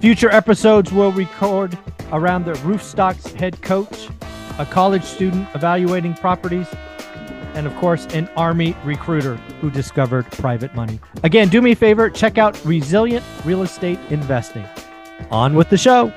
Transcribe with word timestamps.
Future 0.00 0.30
episodes 0.30 0.92
will 0.92 1.10
record 1.10 1.76
around 2.12 2.44
the 2.44 2.52
Roofstock's 2.52 3.32
head 3.32 3.60
coach, 3.62 4.08
a 4.60 4.64
college 4.64 5.02
student 5.02 5.48
evaluating 5.56 6.14
properties, 6.14 6.68
and 7.54 7.66
of 7.66 7.74
course, 7.78 8.06
an 8.14 8.28
Army 8.36 8.76
recruiter 8.84 9.34
who 9.60 9.72
discovered 9.72 10.24
private 10.30 10.72
money. 10.76 11.00
Again, 11.24 11.48
do 11.48 11.60
me 11.60 11.72
a 11.72 11.76
favor, 11.76 12.08
check 12.10 12.38
out 12.38 12.64
Resilient 12.64 13.24
Real 13.44 13.62
Estate 13.62 13.98
Investing. 14.10 14.64
On 15.32 15.56
with 15.56 15.68
the 15.68 15.76
show. 15.76 16.12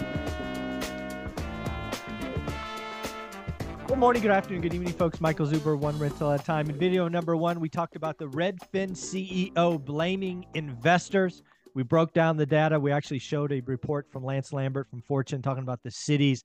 Good 3.88 3.98
morning, 3.98 4.22
good 4.22 4.30
afternoon, 4.30 4.62
good 4.62 4.76
evening, 4.76 4.94
folks. 4.94 5.20
Michael 5.20 5.48
Zuber, 5.48 5.76
one 5.76 5.98
rental 5.98 6.30
at 6.30 6.42
a 6.42 6.44
time. 6.44 6.70
In 6.70 6.78
video 6.78 7.08
number 7.08 7.36
one, 7.36 7.60
we 7.60 7.68
talked 7.68 7.96
about 7.96 8.20
the 8.20 8.28
Redfin 8.28 8.92
CEO 8.92 9.84
blaming 9.84 10.46
investors. 10.54 11.42
We 11.74 11.84
broke 11.84 12.14
down 12.14 12.38
the 12.38 12.46
data. 12.46 12.80
We 12.80 12.92
actually 12.92 13.20
showed 13.20 13.52
a 13.52 13.62
report 13.62 14.12
from 14.12 14.24
Lance 14.24 14.52
Lambert 14.54 14.90
from 14.90 15.02
Fortune 15.02 15.42
talking 15.42 15.64
about 15.64 15.82
the 15.84 15.92
cities 15.92 16.44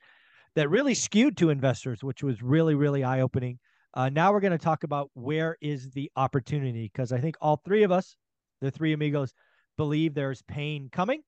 that 0.55 0.71
really 0.71 0.95
skewed 0.95 1.37
to 1.39 1.51
investors, 1.51 2.03
which 2.03 2.23
was 2.23 2.43
really, 2.43 2.75
really 2.75 3.05
eye 3.05 3.21
opening. 3.21 3.59
Uh, 3.95 4.09
now 4.09 4.33
we're 4.33 4.41
going 4.41 4.53
to 4.53 4.59
talk 4.59 4.85
about 4.85 5.11
where 5.15 5.57
is 5.61 5.89
the 5.91 6.11
opportunity 6.17 6.91
because 6.93 7.13
I 7.13 7.19
think 7.19 7.37
all 7.41 7.61
three 7.65 7.83
of 7.83 7.91
us, 7.91 8.17
the 8.61 8.71
three 8.71 8.93
amigos, 8.93 9.33
believe 9.77 10.15
there's 10.15 10.43
pain 10.43 10.89
coming. 10.93 11.23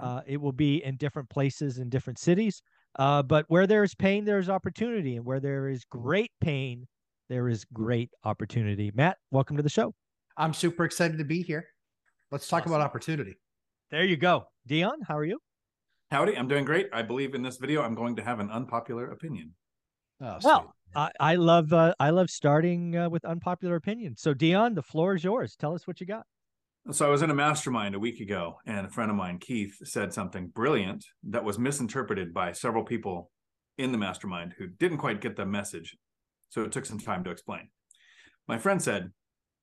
Uh, 0.00 0.20
it 0.26 0.40
will 0.40 0.52
be 0.52 0.84
in 0.84 0.96
different 0.96 1.28
places 1.30 1.78
in 1.78 1.88
different 1.88 2.18
cities. 2.18 2.62
Uh, 2.98 3.22
but 3.22 3.44
where 3.48 3.66
there 3.66 3.82
is 3.82 3.94
pain, 3.94 4.24
there's 4.24 4.48
opportunity. 4.48 5.16
And 5.16 5.24
where 5.24 5.40
there 5.40 5.68
is 5.68 5.84
great 5.84 6.30
pain, 6.40 6.86
there 7.28 7.48
is 7.48 7.64
great 7.72 8.10
opportunity. 8.24 8.92
Matt, 8.94 9.18
welcome 9.30 9.56
to 9.56 9.62
the 9.62 9.68
show. 9.68 9.94
I'm 10.36 10.54
super 10.54 10.84
excited 10.84 11.18
to 11.18 11.24
be 11.24 11.42
here. 11.42 11.66
Let's 12.30 12.46
talk 12.48 12.62
Awesome. 12.62 12.72
about 12.72 12.84
opportunity. 12.84 13.36
There 13.90 14.04
you 14.04 14.16
go. 14.16 14.44
Dion, 14.66 15.00
how 15.06 15.16
are 15.16 15.24
you? 15.24 15.38
Howdy, 16.10 16.36
I'm 16.36 16.48
doing 16.48 16.64
great. 16.64 16.88
I 16.92 17.02
believe 17.02 17.34
in 17.34 17.42
this 17.42 17.56
video 17.56 17.82
I'm 17.82 17.94
going 17.94 18.16
to 18.16 18.22
have 18.22 18.40
an 18.40 18.50
unpopular 18.50 19.10
opinion. 19.10 19.54
Oh, 20.20 20.38
Well, 20.42 20.74
I, 20.94 21.10
I 21.18 21.34
love 21.36 21.72
uh, 21.72 21.94
I 21.98 22.10
love 22.10 22.30
starting 22.30 22.96
uh, 22.96 23.08
with 23.08 23.24
unpopular 23.24 23.76
opinions. 23.76 24.20
So 24.20 24.34
Dion, 24.34 24.74
the 24.74 24.82
floor 24.82 25.14
is 25.14 25.24
yours. 25.24 25.56
Tell 25.56 25.74
us 25.74 25.86
what 25.86 26.00
you 26.00 26.06
got. 26.06 26.24
So 26.90 27.06
I 27.06 27.10
was 27.10 27.22
in 27.22 27.30
a 27.30 27.34
mastermind 27.34 27.94
a 27.94 27.98
week 27.98 28.20
ago, 28.20 28.56
and 28.66 28.86
a 28.86 28.90
friend 28.90 29.10
of 29.10 29.16
mine, 29.16 29.38
Keith, 29.38 29.76
said 29.84 30.12
something 30.12 30.48
brilliant 30.48 31.04
that 31.24 31.44
was 31.44 31.58
misinterpreted 31.58 32.32
by 32.32 32.52
several 32.52 32.84
people 32.84 33.30
in 33.78 33.92
the 33.92 33.98
mastermind 33.98 34.54
who 34.58 34.66
didn't 34.66 34.98
quite 34.98 35.20
get 35.20 35.36
the 35.36 35.46
message. 35.46 35.96
So 36.48 36.62
it 36.62 36.72
took 36.72 36.86
some 36.86 36.98
time 36.98 37.22
to 37.24 37.30
explain. 37.30 37.68
My 38.48 38.58
friend 38.58 38.82
said, 38.82 39.12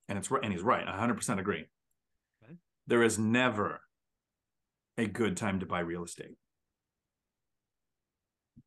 and 0.08 0.16
it's 0.18 0.30
and 0.30 0.52
he's 0.52 0.62
right, 0.62 0.86
I 0.86 1.06
100% 1.06 1.38
agree. 1.38 1.66
There 2.88 3.02
is 3.02 3.18
never 3.18 3.80
a 4.96 5.06
good 5.06 5.36
time 5.36 5.60
to 5.60 5.66
buy 5.66 5.80
real 5.80 6.04
estate. 6.04 6.36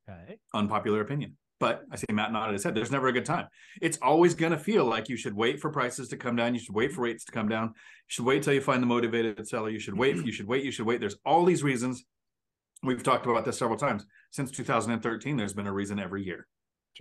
Okay. 0.09 0.37
unpopular 0.53 1.01
opinion. 1.01 1.37
But 1.59 1.83
I 1.91 1.95
see 1.95 2.07
Matt 2.11 2.31
nodded 2.31 2.53
his 2.53 2.63
head. 2.63 2.73
There's 2.73 2.91
never 2.91 3.07
a 3.07 3.11
good 3.11 3.25
time. 3.25 3.47
It's 3.81 3.99
always 4.01 4.33
going 4.33 4.51
to 4.51 4.57
feel 4.57 4.83
like 4.85 5.09
you 5.09 5.15
should 5.15 5.35
wait 5.35 5.59
for 5.59 5.69
prices 5.69 6.07
to 6.09 6.17
come 6.17 6.35
down. 6.35 6.55
You 6.55 6.59
should 6.59 6.73
wait 6.73 6.91
for 6.91 7.01
rates 7.01 7.23
to 7.25 7.31
come 7.31 7.47
down. 7.47 7.67
You 7.67 8.07
should 8.07 8.25
wait 8.25 8.41
till 8.41 8.53
you 8.53 8.61
find 8.61 8.81
the 8.81 8.87
motivated 8.87 9.47
seller. 9.47 9.69
You 9.69 9.77
should 9.79 9.95
wait. 9.95 10.15
Mm-hmm. 10.15 10.25
You 10.25 10.31
should 10.31 10.47
wait. 10.47 10.65
You 10.65 10.71
should 10.71 10.87
wait. 10.87 10.99
There's 10.99 11.17
all 11.23 11.45
these 11.45 11.61
reasons. 11.61 12.03
We've 12.83 13.03
talked 13.03 13.27
about 13.27 13.45
this 13.45 13.59
several 13.59 13.77
times. 13.77 14.05
Since 14.31 14.51
2013, 14.51 15.37
there's 15.37 15.53
been 15.53 15.67
a 15.67 15.73
reason 15.73 15.99
every 15.99 16.23
year. 16.23 16.47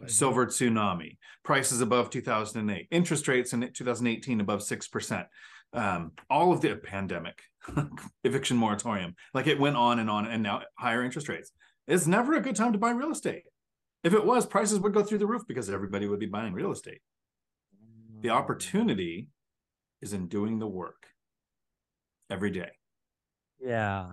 Silver 0.07 0.47
tsunami, 0.47 1.17
prices 1.45 1.81
above 1.81 2.11
2008, 2.11 2.89
interest 2.91 3.29
rates 3.29 3.53
in 3.53 3.61
2018 3.61 4.41
above 4.41 4.61
6%. 4.61 5.27
Um, 5.73 6.13
all 6.29 6.53
of 6.53 6.61
the 6.61 6.77
pandemic, 6.77 7.41
eviction 8.25 8.57
moratorium, 8.57 9.15
like 9.35 9.47
it 9.47 9.61
went 9.61 9.77
on 9.77 9.99
and 9.99 10.11
on, 10.11 10.27
and 10.27 10.43
now 10.43 10.63
higher 10.79 11.05
interest 11.05 11.29
rates. 11.29 11.53
It's 11.87 12.07
never 12.07 12.35
a 12.35 12.41
good 12.41 12.57
time 12.57 12.73
to 12.73 12.79
buy 12.79 12.91
real 12.91 13.11
estate. 13.11 13.43
If 14.03 14.15
it 14.15 14.25
was, 14.25 14.47
prices 14.47 14.79
would 14.81 14.95
go 14.95 15.03
through 15.03 15.19
the 15.19 15.27
roof 15.27 15.43
because 15.47 15.69
everybody 15.69 16.07
would 16.07 16.21
be 16.21 16.27
buying 16.27 16.55
real 16.55 16.73
estate. 16.73 17.01
The 18.23 18.31
opportunity 18.31 19.29
is 20.01 20.13
in 20.13 20.29
doing 20.29 20.59
the 20.59 20.67
work 20.67 21.07
every 22.31 22.51
day. 22.51 22.71
Yeah. 23.61 24.13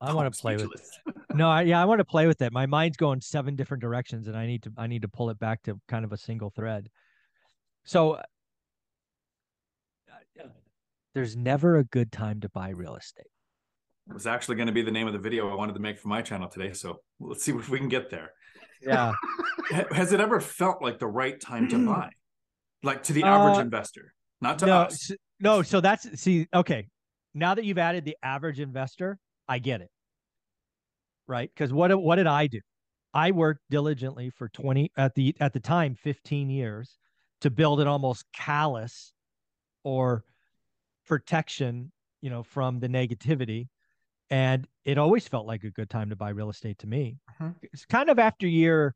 I 0.00 0.12
want 0.12 0.32
to 0.32 0.40
play 0.40 0.56
with. 0.56 0.70
No, 1.34 1.48
I, 1.50 1.62
yeah, 1.62 1.80
I 1.80 1.84
want 1.84 1.98
to 1.98 2.04
play 2.04 2.26
with 2.26 2.40
it. 2.42 2.52
My 2.52 2.66
mind's 2.66 2.96
going 2.96 3.20
seven 3.20 3.54
different 3.54 3.82
directions, 3.82 4.28
and 4.28 4.36
I 4.36 4.46
need 4.46 4.62
to 4.62 4.72
I 4.78 4.86
need 4.86 5.02
to 5.02 5.08
pull 5.08 5.28
it 5.30 5.38
back 5.38 5.62
to 5.64 5.78
kind 5.88 6.04
of 6.04 6.12
a 6.12 6.16
single 6.16 6.50
thread. 6.50 6.88
So, 7.84 8.12
uh, 8.12 8.22
there's 11.14 11.36
never 11.36 11.76
a 11.78 11.84
good 11.84 12.12
time 12.12 12.40
to 12.40 12.48
buy 12.50 12.70
real 12.70 12.96
estate. 12.96 13.26
It 14.08 14.14
was 14.14 14.26
actually 14.26 14.56
going 14.56 14.68
to 14.68 14.72
be 14.72 14.82
the 14.82 14.90
name 14.90 15.06
of 15.06 15.12
the 15.12 15.18
video 15.18 15.50
I 15.50 15.54
wanted 15.54 15.74
to 15.74 15.80
make 15.80 15.98
for 15.98 16.08
my 16.08 16.22
channel 16.22 16.48
today. 16.48 16.72
So 16.72 17.00
let's 17.20 17.44
see 17.44 17.52
if 17.52 17.68
we 17.68 17.78
can 17.78 17.88
get 17.88 18.10
there. 18.10 18.30
Yeah. 18.80 19.12
Has 19.92 20.12
it 20.12 20.20
ever 20.20 20.40
felt 20.40 20.80
like 20.80 20.98
the 20.98 21.06
right 21.08 21.38
time 21.40 21.68
to 21.68 21.78
buy? 21.86 22.10
Like 22.82 23.02
to 23.04 23.12
the 23.12 23.24
average 23.24 23.56
Uh, 23.58 23.62
investor, 23.62 24.14
not 24.40 24.60
to 24.60 24.66
no, 24.66 24.76
us. 24.82 25.10
s- 25.10 25.16
no. 25.40 25.62
So 25.62 25.80
that's 25.80 26.20
see. 26.20 26.46
Okay, 26.54 26.86
now 27.34 27.54
that 27.54 27.64
you've 27.64 27.78
added 27.78 28.04
the 28.04 28.16
average 28.22 28.60
investor, 28.60 29.18
I 29.48 29.58
get 29.58 29.80
it. 29.80 29.90
Right? 31.28 31.50
Because 31.54 31.72
what 31.72 31.94
what 32.00 32.16
did 32.16 32.26
I 32.26 32.46
do? 32.48 32.60
I 33.14 33.30
worked 33.30 33.62
diligently 33.70 34.30
for 34.30 34.48
twenty 34.48 34.90
at 34.96 35.14
the 35.14 35.36
at 35.40 35.52
the 35.52 35.60
time 35.60 35.94
fifteen 35.94 36.50
years 36.50 36.98
to 37.42 37.50
build 37.50 37.80
an 37.80 37.86
almost 37.86 38.24
callous 38.32 39.12
or 39.84 40.24
protection, 41.06 41.92
you 42.20 42.30
know, 42.30 42.42
from 42.42 42.80
the 42.80 42.88
negativity, 42.88 43.68
and 44.30 44.66
it 44.84 44.98
always 44.98 45.28
felt 45.28 45.46
like 45.46 45.64
a 45.64 45.70
good 45.70 45.90
time 45.90 46.10
to 46.10 46.16
buy 46.16 46.30
real 46.30 46.50
estate 46.50 46.78
to 46.78 46.86
me. 46.86 47.18
Mhm. 47.40 47.56
It's 47.62 47.86
kind 47.86 48.10
of 48.10 48.18
after 48.18 48.46
year. 48.46 48.94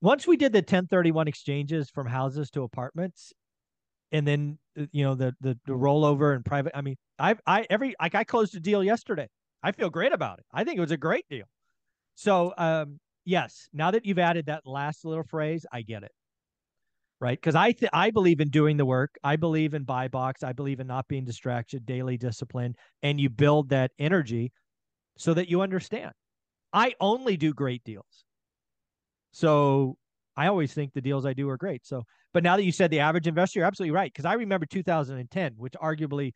Once 0.00 0.26
we 0.26 0.36
did 0.36 0.52
the 0.52 0.62
1031 0.62 1.26
exchanges 1.28 1.90
from 1.90 2.06
houses 2.06 2.50
to 2.52 2.62
apartments, 2.62 3.32
and 4.12 4.26
then 4.26 4.58
uh, 4.78 4.86
you 4.92 5.04
know 5.04 5.14
the 5.14 5.34
the 5.40 5.58
the 5.66 5.72
rollover 5.72 6.34
and 6.34 6.44
private. 6.44 6.76
I 6.76 6.80
mean, 6.82 6.96
I 7.18 7.36
I 7.46 7.66
every 7.68 7.94
like 8.00 8.14
I 8.14 8.24
closed 8.24 8.54
a 8.54 8.60
deal 8.60 8.82
yesterday. 8.84 9.28
I 9.62 9.72
feel 9.72 9.90
great 9.90 10.12
about 10.12 10.38
it. 10.38 10.46
I 10.52 10.64
think 10.64 10.78
it 10.78 10.80
was 10.80 10.90
a 10.90 10.96
great 10.96 11.26
deal. 11.28 11.46
So 12.14 12.54
um 12.58 13.00
yes, 13.24 13.68
now 13.72 13.90
that 13.90 14.06
you've 14.06 14.18
added 14.18 14.46
that 14.46 14.66
last 14.66 15.04
little 15.04 15.24
phrase, 15.24 15.66
I 15.72 15.82
get 15.82 16.02
it. 16.02 16.12
Right? 17.20 17.38
Because 17.38 17.56
I 17.56 17.72
th- 17.72 17.90
I 17.92 18.10
believe 18.12 18.40
in 18.40 18.48
doing 18.50 18.76
the 18.76 18.84
work. 18.86 19.16
I 19.24 19.34
believe 19.36 19.74
in 19.74 19.82
buy 19.82 20.06
box. 20.06 20.44
I 20.44 20.52
believe 20.52 20.78
in 20.78 20.86
not 20.86 21.08
being 21.08 21.24
distracted, 21.24 21.84
daily 21.84 22.16
discipline, 22.16 22.76
and 23.02 23.20
you 23.20 23.28
build 23.28 23.70
that 23.70 23.90
energy 23.98 24.52
so 25.18 25.34
that 25.34 25.48
you 25.48 25.62
understand. 25.62 26.12
I 26.72 26.94
only 27.00 27.36
do 27.36 27.54
great 27.54 27.84
deals. 27.84 28.24
So 29.32 29.96
I 30.36 30.46
always 30.48 30.72
think 30.72 30.92
the 30.92 31.00
deals 31.00 31.26
I 31.26 31.32
do 31.32 31.48
are 31.48 31.56
great. 31.56 31.86
So 31.86 32.04
but 32.32 32.42
now 32.42 32.56
that 32.56 32.64
you 32.64 32.72
said 32.72 32.90
the 32.90 33.00
average 33.00 33.26
investor, 33.26 33.60
you're 33.60 33.66
absolutely 33.66 33.92
right. 33.92 34.12
Because 34.12 34.24
I 34.24 34.34
remember 34.34 34.66
2010, 34.66 35.54
which 35.56 35.74
arguably 35.82 36.32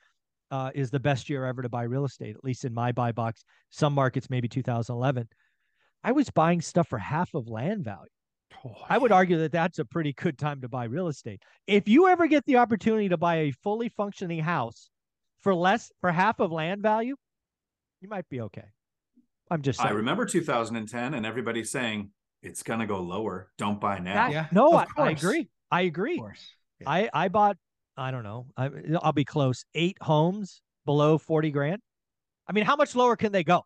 uh, 0.52 0.70
is 0.74 0.90
the 0.90 1.00
best 1.00 1.28
year 1.30 1.46
ever 1.46 1.62
to 1.62 1.68
buy 1.68 1.82
real 1.84 2.04
estate, 2.04 2.36
at 2.36 2.44
least 2.44 2.64
in 2.66 2.74
my 2.74 2.92
buy 2.92 3.10
box. 3.10 3.42
Some 3.70 3.94
markets, 3.94 4.28
maybe 4.30 4.46
2011. 4.48 5.26
I 6.04 6.12
was 6.12 6.28
buying 6.30 6.60
stuff 6.60 6.88
for 6.88 6.98
half 6.98 7.32
of 7.34 7.48
land 7.48 7.84
value. 7.84 8.10
Oh, 8.64 8.74
I 8.88 8.98
would 8.98 9.12
argue 9.12 9.38
that 9.38 9.50
that's 9.52 9.78
a 9.78 9.84
pretty 9.84 10.12
good 10.12 10.38
time 10.38 10.60
to 10.60 10.68
buy 10.68 10.84
real 10.84 11.08
estate. 11.08 11.42
If 11.66 11.88
you 11.88 12.06
ever 12.08 12.26
get 12.26 12.44
the 12.44 12.56
opportunity 12.58 13.08
to 13.08 13.16
buy 13.16 13.36
a 13.36 13.52
fully 13.64 13.88
functioning 13.88 14.40
house 14.40 14.90
for 15.40 15.54
less, 15.54 15.90
for 16.02 16.12
half 16.12 16.38
of 16.38 16.52
land 16.52 16.82
value, 16.82 17.16
you 18.02 18.08
might 18.08 18.28
be 18.28 18.42
okay. 18.42 18.66
I'm 19.50 19.62
just 19.62 19.80
I 19.82 19.90
remember 19.90 20.26
2010 20.26 21.14
and 21.14 21.24
everybody 21.24 21.64
saying 21.64 22.10
it's 22.42 22.62
going 22.62 22.80
to 22.80 22.86
go 22.86 23.00
lower. 23.00 23.50
Don't 23.56 23.80
buy 23.80 23.98
now. 24.00 24.14
That- 24.14 24.32
Yeah, 24.32 24.46
no, 24.52 24.72
I, 24.74 24.84
I 24.98 25.10
agree. 25.10 25.48
I 25.70 25.82
Of 25.82 25.86
agree. 25.88 26.18
course. 26.18 26.46
Yeah. 26.80 26.90
I 26.90 27.10
I 27.14 27.28
bought 27.28 27.56
I 27.96 28.10
don't 28.10 28.24
know 28.24 28.46
I 28.56 28.70
I'll 29.02 29.12
be 29.12 29.24
close 29.24 29.64
eight 29.74 29.98
homes 30.00 30.62
below 30.84 31.18
forty 31.18 31.50
grand. 31.50 31.80
I 32.48 32.52
mean, 32.52 32.64
how 32.64 32.76
much 32.76 32.94
lower 32.94 33.16
can 33.16 33.32
they 33.32 33.44
go? 33.44 33.64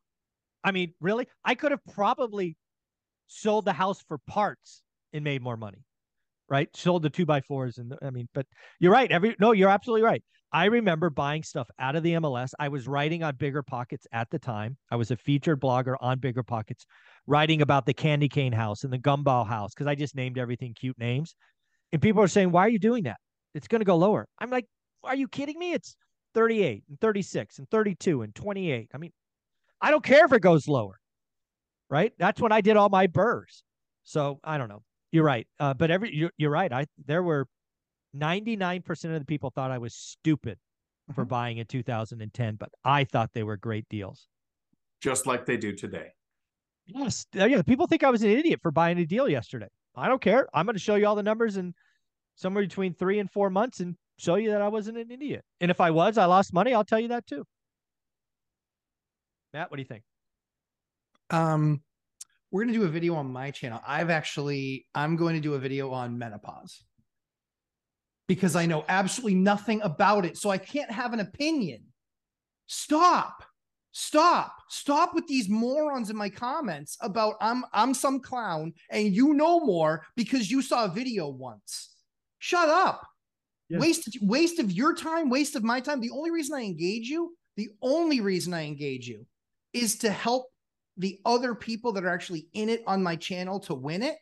I 0.62 0.72
mean, 0.72 0.92
really, 1.00 1.26
I 1.44 1.54
could 1.54 1.70
have 1.70 1.84
probably 1.92 2.56
sold 3.28 3.64
the 3.64 3.72
house 3.72 4.02
for 4.06 4.18
parts 4.26 4.82
and 5.12 5.24
made 5.24 5.42
more 5.42 5.56
money, 5.56 5.84
right? 6.48 6.68
Sold 6.76 7.02
the 7.02 7.10
two 7.10 7.26
by 7.26 7.40
fours 7.40 7.78
and 7.78 7.94
I 8.02 8.10
mean, 8.10 8.28
but 8.34 8.46
you're 8.80 8.92
right. 8.92 9.10
Every 9.10 9.36
no, 9.38 9.52
you're 9.52 9.70
absolutely 9.70 10.02
right. 10.02 10.22
I 10.52 10.66
remember 10.66 11.10
buying 11.10 11.42
stuff 11.42 11.68
out 11.78 11.96
of 11.96 12.02
the 12.02 12.14
MLS. 12.14 12.52
I 12.58 12.68
was 12.68 12.86
writing 12.88 13.22
on 13.22 13.34
BiggerPockets 13.34 14.06
at 14.12 14.30
the 14.30 14.38
time. 14.38 14.76
I 14.90 14.96
was 14.96 15.10
a 15.10 15.16
featured 15.16 15.60
blogger 15.60 15.96
on 16.00 16.18
BiggerPockets, 16.18 16.84
writing 17.26 17.62
about 17.62 17.84
the 17.84 17.94
candy 17.94 18.28
cane 18.28 18.52
house 18.52 18.84
and 18.84 18.92
the 18.92 18.98
gumball 18.98 19.46
house 19.46 19.74
because 19.74 19.86
I 19.86 19.94
just 19.94 20.14
named 20.14 20.38
everything 20.38 20.74
cute 20.74 20.98
names. 20.98 21.34
And 21.92 22.00
people 22.00 22.22
are 22.22 22.28
saying, 22.28 22.52
"Why 22.52 22.62
are 22.62 22.68
you 22.68 22.78
doing 22.78 23.04
that? 23.04 23.18
It's 23.56 23.68
going 23.68 23.80
to 23.80 23.84
go 23.84 23.96
lower." 23.96 24.28
I'm 24.38 24.50
like, 24.50 24.66
"Are 25.02 25.16
you 25.16 25.26
kidding 25.28 25.58
me? 25.58 25.72
It's 25.72 25.96
38 26.34 26.84
and 26.88 27.00
36 27.00 27.58
and 27.58 27.68
32 27.70 28.22
and 28.22 28.34
28. 28.34 28.90
I 28.94 28.98
mean, 28.98 29.12
I 29.80 29.90
don't 29.90 30.04
care 30.04 30.24
if 30.24 30.32
it 30.32 30.40
goes 30.42 30.68
lower." 30.68 30.98
Right? 31.90 32.12
That's 32.18 32.40
when 32.40 32.52
I 32.52 32.60
did 32.60 32.76
all 32.76 32.88
my 32.88 33.06
BRRRRs. 33.06 33.62
So 34.04 34.40
I 34.44 34.58
don't 34.58 34.68
know. 34.68 34.82
You're 35.12 35.24
right. 35.24 35.46
Uh, 35.60 35.72
but 35.74 35.90
every 35.90 36.14
you're, 36.14 36.32
you're 36.36 36.50
right. 36.50 36.72
I 36.72 36.86
there 37.06 37.22
were 37.22 37.46
99% 38.14 39.04
of 39.14 39.18
the 39.20 39.24
people 39.24 39.50
thought 39.50 39.70
I 39.70 39.78
was 39.78 39.94
stupid 39.94 40.58
for 41.14 41.24
Mhm. 41.24 41.28
buying 41.28 41.58
in 41.58 41.66
2010, 41.66 42.56
but 42.56 42.70
I 42.84 43.04
thought 43.04 43.32
they 43.32 43.42
were 43.44 43.56
great 43.56 43.88
deals. 43.88 44.28
just 45.00 45.26
like 45.26 45.44
they 45.46 45.56
do 45.58 45.72
today. 45.74 46.10
Yes. 46.86 47.26
Yeah. 47.34 47.60
People 47.62 47.86
think 47.86 48.02
I 48.02 48.10
was 48.10 48.22
an 48.22 48.30
idiot 48.30 48.60
for 48.62 48.70
buying 48.70 48.98
a 48.98 49.04
deal 49.04 49.28
yesterday. 49.28 49.68
I 49.94 50.08
don't 50.08 50.22
care. 50.22 50.48
I'm 50.54 50.64
going 50.66 50.74
to 50.74 50.80
show 50.80 50.94
you 50.96 51.06
all 51.06 51.14
the 51.14 51.22
numbers 51.22 51.56
in 51.58 51.74
somewhere 52.36 52.62
between 52.62 52.94
three 52.94 53.18
and 53.18 53.30
four 53.30 53.50
months 53.50 53.80
and 53.80 53.96
show 54.18 54.36
you 54.36 54.50
that 54.50 54.62
I 54.62 54.68
wasn't 54.68 54.98
an 54.98 55.10
idiot. 55.10 55.44
And 55.60 55.70
if 55.70 55.80
I 55.80 55.90
was, 55.90 56.16
I 56.16 56.26
lost 56.26 56.52
money. 56.54 56.72
I'll 56.72 56.84
tell 56.84 57.00
you 57.00 57.08
that 57.08 57.26
too. 57.26 57.44
Matt, 59.52 59.70
what 59.70 59.76
do 59.76 59.82
you 59.82 59.88
think? 59.88 60.04
Um, 61.30 61.82
we're 62.50 62.62
gonna 62.62 62.72
do 62.72 62.84
a 62.84 62.88
video 62.88 63.14
on 63.14 63.32
my 63.32 63.50
channel. 63.50 63.80
I've 63.86 64.10
actually, 64.10 64.86
I'm 64.94 65.16
going 65.16 65.34
to 65.34 65.40
do 65.40 65.54
a 65.54 65.58
video 65.58 65.90
on 65.90 66.16
menopause 66.18 66.84
because 68.28 68.56
I 68.56 68.66
know 68.66 68.84
absolutely 68.88 69.36
nothing 69.36 69.80
about 69.82 70.24
it, 70.24 70.36
so 70.36 70.50
I 70.50 70.58
can't 70.58 70.90
have 70.90 71.12
an 71.12 71.20
opinion. 71.20 71.82
Stop. 72.66 73.44
Stop. 73.92 74.54
Stop 74.68 75.14
with 75.14 75.26
these 75.26 75.48
morons 75.48 76.10
in 76.10 76.16
my 76.16 76.28
comments 76.28 76.98
about 77.00 77.36
I'm 77.40 77.64
I'm 77.72 77.94
some 77.94 78.20
clown 78.20 78.74
and 78.90 79.14
you 79.14 79.32
know 79.32 79.60
more 79.60 80.04
because 80.16 80.50
you 80.50 80.60
saw 80.60 80.84
a 80.84 80.88
video 80.88 81.28
once. 81.28 81.95
Shut 82.46 82.68
up. 82.68 83.04
Yeah. 83.68 83.80
Waste 83.80 84.18
waste 84.22 84.60
of 84.60 84.70
your 84.70 84.94
time, 84.94 85.30
waste 85.30 85.56
of 85.56 85.64
my 85.64 85.80
time. 85.80 86.00
The 86.00 86.12
only 86.12 86.30
reason 86.30 86.56
I 86.56 86.62
engage 86.62 87.08
you, 87.08 87.36
the 87.56 87.70
only 87.82 88.20
reason 88.20 88.54
I 88.54 88.66
engage 88.66 89.08
you 89.08 89.26
is 89.72 89.98
to 89.98 90.10
help 90.12 90.46
the 90.96 91.18
other 91.24 91.56
people 91.56 91.90
that 91.94 92.04
are 92.04 92.14
actually 92.14 92.46
in 92.52 92.68
it 92.68 92.84
on 92.86 93.02
my 93.02 93.16
channel 93.16 93.58
to 93.60 93.74
win 93.74 94.00
it. 94.00 94.14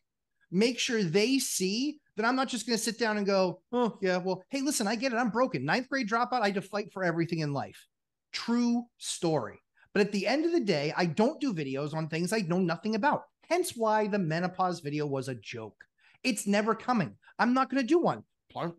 Make 0.51 0.79
sure 0.79 1.03
they 1.03 1.39
see 1.39 1.99
that 2.17 2.25
I'm 2.25 2.35
not 2.35 2.49
just 2.49 2.67
going 2.67 2.79
to 2.79 2.83
sit 2.83 2.99
down 2.99 3.19
and 3.19 3.27
go, 3.27 3.61
oh, 3.73 3.99
yeah, 4.01 4.17
well, 4.17 4.43
hey, 4.49 4.63
listen, 4.63 4.89
I 4.89 4.97
get 4.97 5.13
it. 5.13 5.17
I'm 5.17 5.29
broken. 5.29 5.63
Ninth 5.63 5.91
grade 5.91 6.09
dropout. 6.09 6.41
I 6.41 6.47
had 6.47 6.55
to 6.55 6.63
fight 6.63 6.95
for 6.95 7.05
everything 7.05 7.41
in 7.41 7.53
life. 7.53 7.87
True 8.33 8.85
story. 8.97 9.61
But 9.93 10.01
at 10.01 10.13
the 10.13 10.27
end 10.27 10.47
of 10.47 10.53
the 10.53 10.61
day, 10.61 10.95
I 10.97 11.05
don't 11.05 11.43
do 11.43 11.53
videos 11.53 11.93
on 11.93 12.09
things 12.09 12.33
I 12.33 12.39
know 12.39 12.59
nothing 12.59 12.95
about. 12.95 13.25
Hence 13.51 13.73
why 13.77 14.07
the 14.07 14.19
menopause 14.19 14.81
video 14.81 15.07
was 15.07 15.29
a 15.29 15.35
joke. 15.35 15.85
It's 16.23 16.47
never 16.47 16.75
coming. 16.75 17.17
I'm 17.39 17.55
not 17.55 17.71
going 17.71 17.83
to 17.83 17.87
do 17.87 17.99
one. 17.99 18.23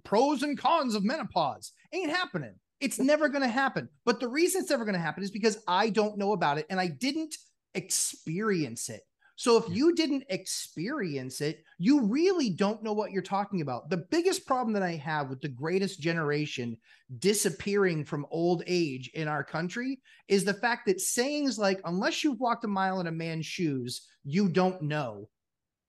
Pros 0.04 0.44
and 0.44 0.58
cons 0.58 0.96
of 0.96 1.04
menopause 1.04 1.74
ain't 1.94 2.12
happening. 2.12 2.56
It's 2.80 3.00
never 3.00 3.30
going 3.30 3.42
to 3.42 3.48
happen. 3.48 3.90
But 4.06 4.20
the 4.20 4.28
reason 4.28 4.62
it's 4.62 4.70
never 4.70 4.86
going 4.86 4.96
to 4.96 5.00
happen 5.00 5.24
is 5.24 5.32
because 5.32 5.58
I 5.68 5.90
don't 5.90 6.18
know 6.18 6.34
about 6.34 6.58
it 6.58 6.66
and 6.70 6.80
I 6.80 6.88
didn't 6.88 7.36
experience 7.74 8.90
it. 8.90 9.02
So 9.38 9.58
if 9.58 9.66
you 9.68 9.94
didn't 9.94 10.24
experience 10.30 11.42
it, 11.42 11.62
you 11.78 12.06
really 12.06 12.50
don't 12.50 12.82
know 12.82 12.94
what 12.94 13.12
you're 13.12 13.22
talking 13.22 13.60
about. 13.60 13.90
The 13.90 14.06
biggest 14.10 14.46
problem 14.46 14.72
that 14.74 14.84
I 14.84 14.96
have 14.96 15.30
with 15.30 15.42
the 15.42 15.50
greatest 15.50 16.00
generation 16.00 16.78
disappearing 17.20 18.06
from 18.06 18.26
old 18.32 18.64
age 18.66 19.12
in 19.14 19.28
our 19.28 19.44
country 19.44 20.00
is 20.30 20.46
the 20.46 20.54
fact 20.54 20.86
that 20.86 21.02
sayings 21.02 21.60
like, 21.60 21.82
unless 21.84 22.24
you've 22.24 22.40
walked 22.40 22.64
a 22.64 22.70
mile 22.70 23.02
in 23.02 23.08
a 23.08 23.12
man's 23.12 23.46
shoes, 23.46 24.08
you 24.24 24.48
don't 24.48 24.82
know 24.82 25.28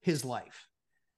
his 0.03 0.25
life. 0.25 0.66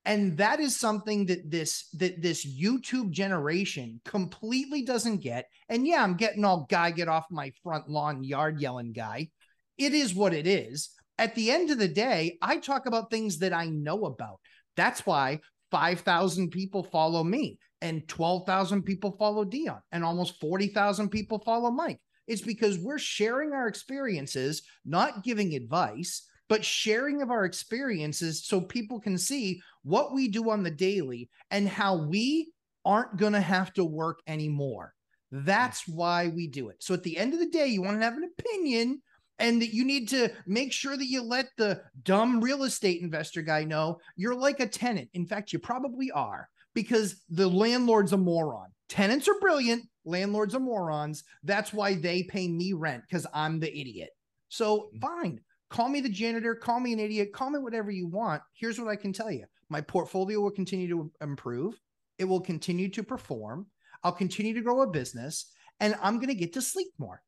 And 0.04 0.38
that 0.38 0.60
is 0.60 0.78
something 0.78 1.26
that 1.26 1.50
this 1.50 1.88
that 1.94 2.22
this 2.22 2.46
YouTube 2.46 3.10
generation 3.10 4.00
completely 4.04 4.82
doesn't 4.82 5.18
get. 5.18 5.46
And 5.68 5.86
yeah, 5.86 6.02
I'm 6.02 6.16
getting 6.16 6.44
all 6.44 6.66
guy 6.70 6.90
get 6.92 7.08
off 7.08 7.26
my 7.30 7.52
front 7.62 7.88
lawn 7.88 8.24
yard 8.24 8.60
yelling 8.60 8.92
guy. 8.92 9.28
It 9.76 9.92
is 9.92 10.14
what 10.14 10.32
it 10.32 10.46
is 10.46 10.90
at 11.18 11.34
the 11.34 11.50
end 11.50 11.70
of 11.70 11.78
the 11.78 11.88
day, 11.88 12.38
I 12.40 12.58
talk 12.58 12.86
about 12.86 13.10
things 13.10 13.38
that 13.38 13.52
I 13.52 13.66
know 13.66 14.06
about. 14.06 14.38
That's 14.76 15.04
why 15.04 15.40
5,000 15.72 16.50
people 16.50 16.84
follow 16.84 17.24
me 17.24 17.58
and 17.82 18.06
12,000 18.08 18.84
people 18.84 19.16
follow 19.18 19.44
Dion 19.44 19.80
and 19.90 20.04
almost 20.04 20.40
40,000 20.40 21.10
people 21.10 21.40
follow 21.44 21.70
Mike. 21.70 22.00
It's 22.28 22.42
because 22.42 22.78
we're 22.78 22.98
sharing 22.98 23.52
our 23.52 23.66
experiences, 23.66 24.62
not 24.84 25.24
giving 25.24 25.54
advice, 25.54 26.27
but 26.48 26.64
sharing 26.64 27.22
of 27.22 27.30
our 27.30 27.44
experiences 27.44 28.44
so 28.44 28.60
people 28.60 29.00
can 29.00 29.18
see 29.18 29.60
what 29.82 30.12
we 30.12 30.28
do 30.28 30.50
on 30.50 30.62
the 30.62 30.70
daily 30.70 31.28
and 31.50 31.68
how 31.68 31.96
we 31.96 32.52
aren't 32.84 33.16
going 33.16 33.34
to 33.34 33.40
have 33.40 33.72
to 33.74 33.84
work 33.84 34.20
anymore. 34.26 34.94
That's 35.30 35.86
why 35.86 36.28
we 36.28 36.46
do 36.46 36.70
it. 36.70 36.76
So 36.80 36.94
at 36.94 37.02
the 37.02 37.18
end 37.18 37.34
of 37.34 37.40
the 37.40 37.50
day, 37.50 37.66
you 37.66 37.82
want 37.82 37.98
to 37.98 38.04
have 38.04 38.16
an 38.16 38.30
opinion 38.38 39.02
and 39.38 39.60
that 39.62 39.74
you 39.74 39.84
need 39.84 40.08
to 40.08 40.30
make 40.46 40.72
sure 40.72 40.96
that 40.96 41.06
you 41.06 41.22
let 41.22 41.48
the 41.56 41.82
dumb 42.02 42.40
real 42.40 42.64
estate 42.64 43.02
investor 43.02 43.42
guy 43.42 43.64
know 43.64 43.98
you're 44.16 44.34
like 44.34 44.60
a 44.60 44.66
tenant. 44.66 45.08
In 45.14 45.26
fact, 45.26 45.52
you 45.52 45.58
probably 45.58 46.10
are 46.10 46.48
because 46.74 47.22
the 47.28 47.48
landlord's 47.48 48.12
a 48.12 48.16
moron. 48.16 48.68
Tenants 48.88 49.28
are 49.28 49.38
brilliant, 49.40 49.84
landlords 50.04 50.54
are 50.54 50.60
morons. 50.60 51.24
That's 51.44 51.72
why 51.72 51.94
they 51.94 52.22
pay 52.22 52.48
me 52.48 52.72
rent 52.72 53.04
because 53.08 53.26
I'm 53.34 53.60
the 53.60 53.70
idiot. 53.70 54.10
So, 54.48 54.88
mm. 54.94 55.00
fine, 55.00 55.40
call 55.70 55.88
me 55.88 56.00
the 56.00 56.08
janitor, 56.08 56.54
call 56.54 56.80
me 56.80 56.92
an 56.92 57.00
idiot, 57.00 57.32
call 57.32 57.50
me 57.50 57.58
whatever 57.58 57.90
you 57.90 58.06
want. 58.06 58.42
Here's 58.52 58.78
what 58.78 58.88
I 58.88 58.96
can 58.96 59.12
tell 59.12 59.30
you 59.30 59.44
my 59.68 59.80
portfolio 59.80 60.40
will 60.40 60.50
continue 60.50 60.88
to 60.88 61.12
improve, 61.20 61.80
it 62.18 62.24
will 62.24 62.40
continue 62.40 62.88
to 62.90 63.02
perform. 63.02 63.66
I'll 64.04 64.12
continue 64.12 64.54
to 64.54 64.60
grow 64.60 64.82
a 64.82 64.86
business, 64.86 65.50
and 65.80 65.96
I'm 66.00 66.16
going 66.16 66.28
to 66.28 66.34
get 66.34 66.52
to 66.52 66.62
sleep 66.62 66.92
more 66.98 67.20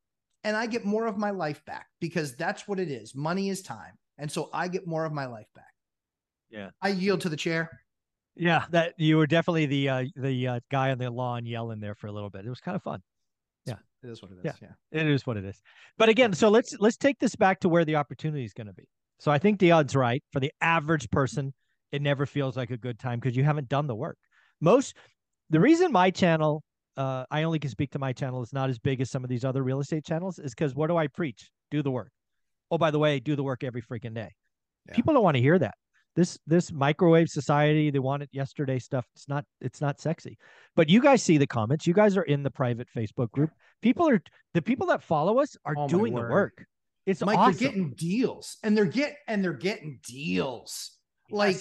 and 0.43 0.57
I 0.57 0.65
get 0.65 0.85
more 0.85 1.05
of 1.05 1.17
my 1.17 1.31
life 1.31 1.63
back 1.65 1.87
because 1.99 2.35
that's 2.35 2.67
what 2.67 2.79
it 2.79 2.89
is. 2.89 3.15
Money 3.15 3.49
is 3.49 3.61
time. 3.61 3.97
And 4.17 4.31
so 4.31 4.49
I 4.53 4.67
get 4.67 4.87
more 4.87 5.05
of 5.05 5.13
my 5.13 5.25
life 5.25 5.47
back. 5.55 5.65
Yeah. 6.49 6.69
I 6.81 6.89
yield 6.89 7.21
to 7.21 7.29
the 7.29 7.37
chair. 7.37 7.69
Yeah, 8.35 8.65
that 8.71 8.93
you 8.97 9.17
were 9.17 9.27
definitely 9.27 9.65
the 9.65 9.89
uh, 9.89 10.05
the 10.15 10.47
uh, 10.47 10.59
guy 10.69 10.91
on 10.91 10.99
the 10.99 11.11
lawn 11.11 11.45
yelling 11.45 11.81
there 11.81 11.95
for 11.95 12.07
a 12.07 12.13
little 12.13 12.29
bit. 12.29 12.45
It 12.45 12.49
was 12.49 12.61
kind 12.61 12.75
of 12.75 12.81
fun. 12.81 13.01
It 14.03 14.09
is 14.09 14.21
what 14.21 14.31
it 14.31 14.37
is. 14.39 14.55
Yeah. 14.61 14.69
Yeah. 14.91 15.01
It 15.01 15.07
is 15.07 15.25
what 15.25 15.37
it 15.37 15.45
is. 15.45 15.61
But 15.97 16.09
again, 16.09 16.33
so 16.33 16.49
let's 16.49 16.75
let's 16.79 16.97
take 16.97 17.19
this 17.19 17.35
back 17.35 17.59
to 17.61 17.69
where 17.69 17.85
the 17.85 17.95
opportunity 17.95 18.43
is 18.43 18.53
going 18.53 18.67
to 18.67 18.73
be. 18.73 18.87
So 19.19 19.31
I 19.31 19.37
think 19.37 19.59
the 19.59 19.71
odds 19.71 19.95
right. 19.95 20.23
For 20.31 20.39
the 20.39 20.51
average 20.61 21.09
person, 21.11 21.53
it 21.91 22.01
never 22.01 22.25
feels 22.25 22.57
like 22.57 22.71
a 22.71 22.77
good 22.77 22.97
time 22.97 23.19
because 23.19 23.37
you 23.37 23.43
haven't 23.43 23.69
done 23.69 23.87
the 23.87 23.95
work. 23.95 24.17
Most 24.59 24.95
the 25.49 25.59
reason 25.59 25.91
my 25.91 26.09
channel, 26.09 26.63
uh, 26.97 27.25
I 27.29 27.43
only 27.43 27.59
can 27.59 27.69
speak 27.69 27.91
to 27.91 27.99
my 27.99 28.13
channel, 28.13 28.41
is 28.41 28.53
not 28.53 28.69
as 28.69 28.79
big 28.79 29.01
as 29.01 29.11
some 29.11 29.23
of 29.23 29.29
these 29.29 29.45
other 29.45 29.61
real 29.61 29.79
estate 29.79 30.05
channels, 30.05 30.39
is 30.39 30.55
because 30.55 30.73
what 30.73 30.87
do 30.87 30.97
I 30.97 31.07
preach? 31.07 31.51
Do 31.69 31.83
the 31.83 31.91
work. 31.91 32.11
Oh, 32.71 32.77
by 32.77 32.89
the 32.89 32.99
way, 32.99 33.19
do 33.19 33.35
the 33.35 33.43
work 33.43 33.63
every 33.63 33.81
freaking 33.81 34.15
day. 34.15 34.31
Yeah. 34.87 34.95
People 34.95 35.13
don't 35.13 35.23
want 35.23 35.35
to 35.35 35.41
hear 35.41 35.59
that. 35.59 35.75
This 36.15 36.37
this 36.45 36.71
microwave 36.71 37.29
society, 37.29 37.89
they 37.89 37.99
want 37.99 38.23
it 38.23 38.29
yesterday 38.31 38.79
stuff. 38.79 39.05
It's 39.15 39.29
not 39.29 39.45
it's 39.61 39.79
not 39.79 40.01
sexy. 40.01 40.37
But 40.75 40.89
you 40.89 41.01
guys 41.01 41.23
see 41.23 41.37
the 41.37 41.47
comments. 41.47 41.87
You 41.87 41.93
guys 41.93 42.17
are 42.17 42.23
in 42.23 42.43
the 42.43 42.51
private 42.51 42.87
Facebook 42.95 43.31
group. 43.31 43.51
People 43.81 44.09
are 44.09 44.21
the 44.53 44.61
people 44.61 44.87
that 44.87 45.03
follow 45.03 45.39
us 45.39 45.55
are 45.65 45.75
Oh, 45.77 45.87
doing 45.87 46.13
the 46.13 46.21
work. 46.21 46.65
It's 47.05 47.21
Mike, 47.21 47.37
awesome. 47.37 47.57
they're 47.57 47.69
getting 47.69 47.89
deals 47.91 48.57
and 48.63 48.77
they're 48.77 48.85
get 48.85 49.15
and 49.27 49.43
they're 49.43 49.53
getting 49.53 49.99
deals. 50.05 50.97
Like 51.29 51.57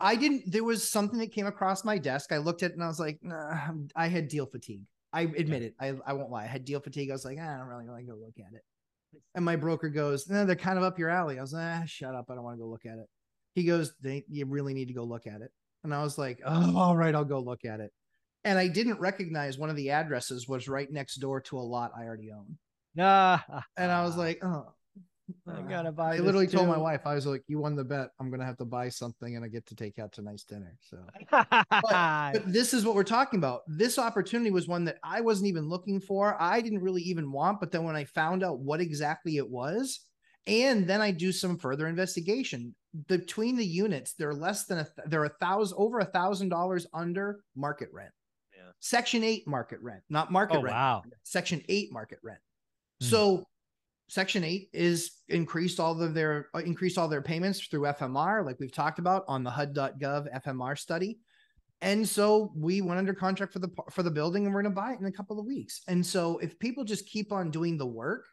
I 0.00 0.16
didn't 0.16 0.50
there 0.50 0.64
was 0.64 0.88
something 0.90 1.18
that 1.20 1.32
came 1.32 1.46
across 1.46 1.84
my 1.84 1.96
desk. 1.96 2.32
I 2.32 2.38
looked 2.38 2.62
at 2.64 2.72
it 2.72 2.74
and 2.74 2.82
I 2.82 2.88
was 2.88 2.98
like, 2.98 3.20
nah, 3.22 3.56
I 3.94 4.08
had 4.08 4.26
deal 4.28 4.46
fatigue. 4.46 4.82
I 5.12 5.22
admit 5.22 5.62
it. 5.62 5.74
I, 5.78 5.92
I 6.06 6.14
won't 6.14 6.30
lie. 6.30 6.44
I 6.44 6.46
had 6.46 6.64
deal 6.64 6.80
fatigue. 6.80 7.10
I 7.10 7.12
was 7.12 7.24
like, 7.24 7.38
ah, 7.40 7.54
I 7.54 7.58
don't 7.58 7.66
really 7.68 7.86
want 7.86 8.00
to 8.00 8.06
go 8.12 8.18
look 8.18 8.34
at 8.38 8.54
it. 8.54 8.62
And 9.34 9.44
my 9.44 9.56
broker 9.56 9.90
goes, 9.90 10.26
no, 10.28 10.46
they're 10.46 10.56
kind 10.56 10.78
of 10.78 10.84
up 10.84 10.98
your 10.98 11.10
alley. 11.10 11.38
I 11.38 11.42
was 11.42 11.52
like, 11.52 11.62
ah, 11.64 11.82
shut 11.84 12.14
up. 12.14 12.26
I 12.30 12.34
don't 12.34 12.44
want 12.44 12.56
to 12.56 12.62
go 12.62 12.68
look 12.68 12.86
at 12.86 12.98
it. 12.98 13.06
He 13.54 13.64
goes, 13.64 13.92
they, 14.00 14.24
you 14.28 14.46
really 14.46 14.74
need 14.74 14.88
to 14.88 14.94
go 14.94 15.04
look 15.04 15.26
at 15.26 15.42
it. 15.42 15.50
And 15.84 15.94
I 15.94 16.02
was 16.02 16.16
like, 16.16 16.40
oh, 16.44 16.76
all 16.76 16.96
right, 16.96 17.14
I'll 17.14 17.24
go 17.24 17.40
look 17.40 17.64
at 17.64 17.80
it. 17.80 17.92
And 18.44 18.58
I 18.58 18.68
didn't 18.68 19.00
recognize 19.00 19.58
one 19.58 19.70
of 19.70 19.76
the 19.76 19.90
addresses 19.90 20.48
was 20.48 20.68
right 20.68 20.90
next 20.90 21.16
door 21.16 21.40
to 21.42 21.58
a 21.58 21.60
lot 21.60 21.92
I 21.96 22.04
already 22.04 22.32
own. 22.32 22.56
Nah. 22.94 23.38
And 23.76 23.90
I 23.90 24.02
was 24.02 24.16
like, 24.16 24.42
oh, 24.44 24.72
I 25.46 25.52
uh, 25.52 25.62
gotta 25.62 25.92
buy 25.92 26.16
I 26.16 26.18
literally 26.18 26.46
told 26.46 26.68
my 26.68 26.76
wife, 26.76 27.02
I 27.04 27.14
was 27.14 27.26
like, 27.26 27.42
you 27.46 27.58
won 27.58 27.76
the 27.76 27.84
bet. 27.84 28.10
I'm 28.20 28.28
going 28.28 28.40
to 28.40 28.46
have 28.46 28.58
to 28.58 28.64
buy 28.64 28.88
something 28.88 29.36
and 29.36 29.44
I 29.44 29.48
get 29.48 29.66
to 29.66 29.74
take 29.74 29.98
out 29.98 30.12
to 30.12 30.22
nice 30.22 30.44
dinner. 30.44 30.76
So 30.80 30.98
but 31.30 32.42
this 32.46 32.74
is 32.74 32.84
what 32.84 32.94
we're 32.94 33.04
talking 33.04 33.38
about. 33.38 33.62
This 33.66 33.98
opportunity 33.98 34.50
was 34.50 34.68
one 34.68 34.84
that 34.84 34.98
I 35.02 35.20
wasn't 35.20 35.48
even 35.48 35.68
looking 35.68 36.00
for. 36.00 36.36
I 36.40 36.60
didn't 36.60 36.82
really 36.82 37.02
even 37.02 37.32
want, 37.32 37.60
but 37.60 37.70
then 37.70 37.84
when 37.84 37.96
I 37.96 38.04
found 38.04 38.42
out 38.42 38.58
what 38.58 38.80
exactly 38.80 39.36
it 39.36 39.48
was, 39.48 40.00
and 40.46 40.86
then 40.86 41.00
I 41.00 41.10
do 41.10 41.32
some 41.32 41.58
further 41.58 41.86
investigation 41.86 42.74
between 43.08 43.56
the 43.56 43.64
units, 43.64 44.14
they're 44.14 44.34
less 44.34 44.64
than 44.66 44.78
a 44.78 44.84
th- 44.84 45.06
they're 45.06 45.24
a 45.24 45.28
thousand 45.40 45.78
over 45.78 46.00
a 46.00 46.04
thousand 46.04 46.48
dollars 46.50 46.86
under 46.92 47.40
market 47.56 47.88
rent. 47.92 48.10
Yeah. 48.56 48.70
Section 48.80 49.24
8 49.24 49.46
market 49.46 49.80
rent, 49.80 50.02
not 50.10 50.30
market 50.30 50.56
Oh 50.58 50.62
rent. 50.62 50.74
wow. 50.74 51.02
Section 51.22 51.62
8 51.68 51.92
market 51.92 52.18
rent. 52.22 52.40
Hmm. 53.00 53.06
So 53.06 53.44
Section 54.08 54.44
8 54.44 54.68
is 54.74 55.12
increased 55.28 55.80
all 55.80 56.00
of 56.02 56.12
their 56.12 56.48
uh, 56.54 56.58
increased 56.58 56.98
all 56.98 57.08
their 57.08 57.22
payments 57.22 57.60
through 57.66 57.82
FMR 57.82 58.44
like 58.44 58.56
we've 58.60 58.72
talked 58.72 58.98
about 58.98 59.24
on 59.28 59.42
the 59.42 59.50
HUD.gov 59.50 60.42
FMR 60.44 60.76
study. 60.78 61.18
And 61.80 62.06
so 62.06 62.52
we 62.54 62.80
went 62.80 62.98
under 62.98 63.14
contract 63.14 63.52
for 63.52 63.58
the 63.58 63.70
for 63.90 64.02
the 64.02 64.10
building 64.10 64.44
and 64.44 64.54
we're 64.54 64.62
going 64.62 64.74
to 64.74 64.80
buy 64.80 64.92
it 64.92 65.00
in 65.00 65.06
a 65.06 65.12
couple 65.12 65.40
of 65.40 65.46
weeks. 65.46 65.80
And 65.88 66.04
so 66.04 66.38
if 66.38 66.58
people 66.58 66.84
just 66.84 67.06
keep 67.06 67.32
on 67.32 67.50
doing 67.50 67.78
the 67.78 67.86
work, 67.86 68.26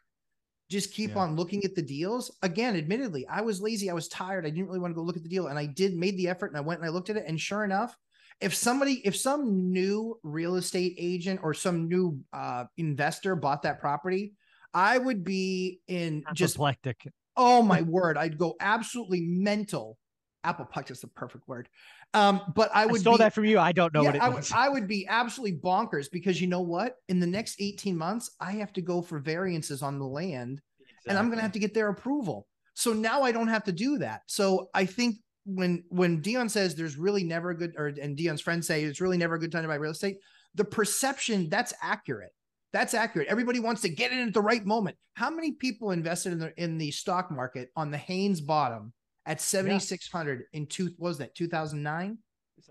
just 0.70 0.94
keep 0.94 1.10
Yeah. 1.10 1.18
on 1.18 1.36
looking 1.36 1.64
at 1.64 1.74
the 1.74 1.82
deals. 1.82 2.30
Again, 2.42 2.76
admittedly, 2.76 3.26
I 3.26 3.40
was 3.42 3.60
lazy, 3.60 3.90
I 3.90 3.92
was 3.94 4.08
tired, 4.08 4.46
I 4.46 4.50
didn't 4.50 4.68
really 4.68 4.78
want 4.78 4.92
to 4.92 4.94
go 4.94 5.02
look 5.02 5.16
at 5.16 5.22
the 5.22 5.28
deal 5.28 5.48
and 5.48 5.58
I 5.58 5.66
did 5.66 5.94
made 5.96 6.16
the 6.16 6.28
effort 6.28 6.46
and 6.46 6.56
I 6.56 6.60
went 6.60 6.80
and 6.80 6.88
I 6.88 6.92
looked 6.92 7.10
at 7.10 7.16
it 7.16 7.24
and 7.26 7.38
sure 7.38 7.64
enough, 7.64 7.94
if 8.40 8.54
somebody 8.54 9.02
if 9.04 9.16
some 9.16 9.70
new 9.72 10.18
real 10.22 10.54
estate 10.54 10.94
agent 10.96 11.40
or 11.42 11.52
some 11.52 11.88
new 11.88 12.20
uh 12.32 12.64
investor 12.78 13.36
bought 13.36 13.62
that 13.62 13.80
property, 13.80 14.32
I 14.72 14.96
would 14.96 15.24
be 15.24 15.80
in 15.88 16.24
just 16.32 16.54
Apoplectic. 16.56 17.12
oh 17.36 17.62
my 17.62 17.82
word, 17.82 18.16
I'd 18.16 18.38
go 18.38 18.54
absolutely 18.60 19.20
mental. 19.22 19.98
Apoplectic 20.44 20.92
is 20.92 21.00
the 21.00 21.08
perfect 21.08 21.46
word. 21.48 21.68
Um, 22.12 22.40
but 22.54 22.70
I 22.74 22.82
I, 22.82 22.86
would 22.86 23.00
stole 23.00 23.14
be, 23.14 23.18
that 23.18 23.32
from 23.32 23.44
you. 23.44 23.58
I 23.58 23.72
don't 23.72 23.94
know 23.94 24.02
yeah, 24.02 24.08
what 24.08 24.16
it 24.16 24.22
I 24.22 24.28
would. 24.28 24.52
I 24.52 24.68
would 24.68 24.88
be 24.88 25.06
absolutely 25.06 25.58
bonkers 25.58 26.10
because 26.10 26.40
you 26.40 26.48
know 26.48 26.60
what? 26.60 26.96
In 27.08 27.20
the 27.20 27.26
next 27.26 27.56
18 27.60 27.96
months, 27.96 28.30
I 28.40 28.52
have 28.52 28.72
to 28.72 28.82
go 28.82 29.00
for 29.00 29.20
variances 29.20 29.82
on 29.82 29.98
the 29.98 30.06
land 30.06 30.60
and 31.06 31.18
I'm 31.18 31.26
going 31.26 31.38
to 31.38 31.42
have 31.42 31.52
to 31.52 31.58
get 31.58 31.74
their 31.74 31.88
approval. 31.88 32.46
So 32.74 32.92
now 32.92 33.22
I 33.22 33.32
don't 33.32 33.48
have 33.48 33.64
to 33.64 33.72
do 33.72 33.98
that. 33.98 34.22
So 34.26 34.70
I 34.74 34.86
think 34.86 35.16
when 35.44 35.84
when 35.88 36.20
Dion 36.20 36.48
says 36.48 36.74
there's 36.74 36.96
really 36.96 37.24
never 37.24 37.50
a 37.50 37.56
good, 37.56 37.74
or 37.76 37.88
and 37.88 38.16
Dion's 38.16 38.40
friends 38.40 38.66
say 38.66 38.84
it's 38.84 39.00
really 39.00 39.18
never 39.18 39.34
a 39.34 39.38
good 39.38 39.52
time 39.52 39.62
to 39.62 39.68
buy 39.68 39.74
real 39.76 39.90
estate, 39.90 40.18
the 40.54 40.64
perception 40.64 41.48
that's 41.48 41.72
accurate. 41.82 42.32
That's 42.72 42.94
accurate. 42.94 43.26
Everybody 43.28 43.58
wants 43.58 43.82
to 43.82 43.88
get 43.88 44.12
in 44.12 44.28
at 44.28 44.32
the 44.32 44.40
right 44.40 44.64
moment. 44.64 44.96
How 45.14 45.28
many 45.28 45.52
people 45.52 45.90
invested 45.90 46.32
in 46.32 46.38
the 46.38 46.62
in 46.62 46.78
the 46.78 46.90
stock 46.90 47.30
market 47.30 47.70
on 47.76 47.90
the 47.90 47.98
Haynes 47.98 48.40
bottom 48.40 48.92
at 49.26 49.40
7600 49.40 50.44
in 50.52 50.66
two 50.66 50.90
was 50.98 51.18
that 51.18 51.34
2009? 51.34 52.18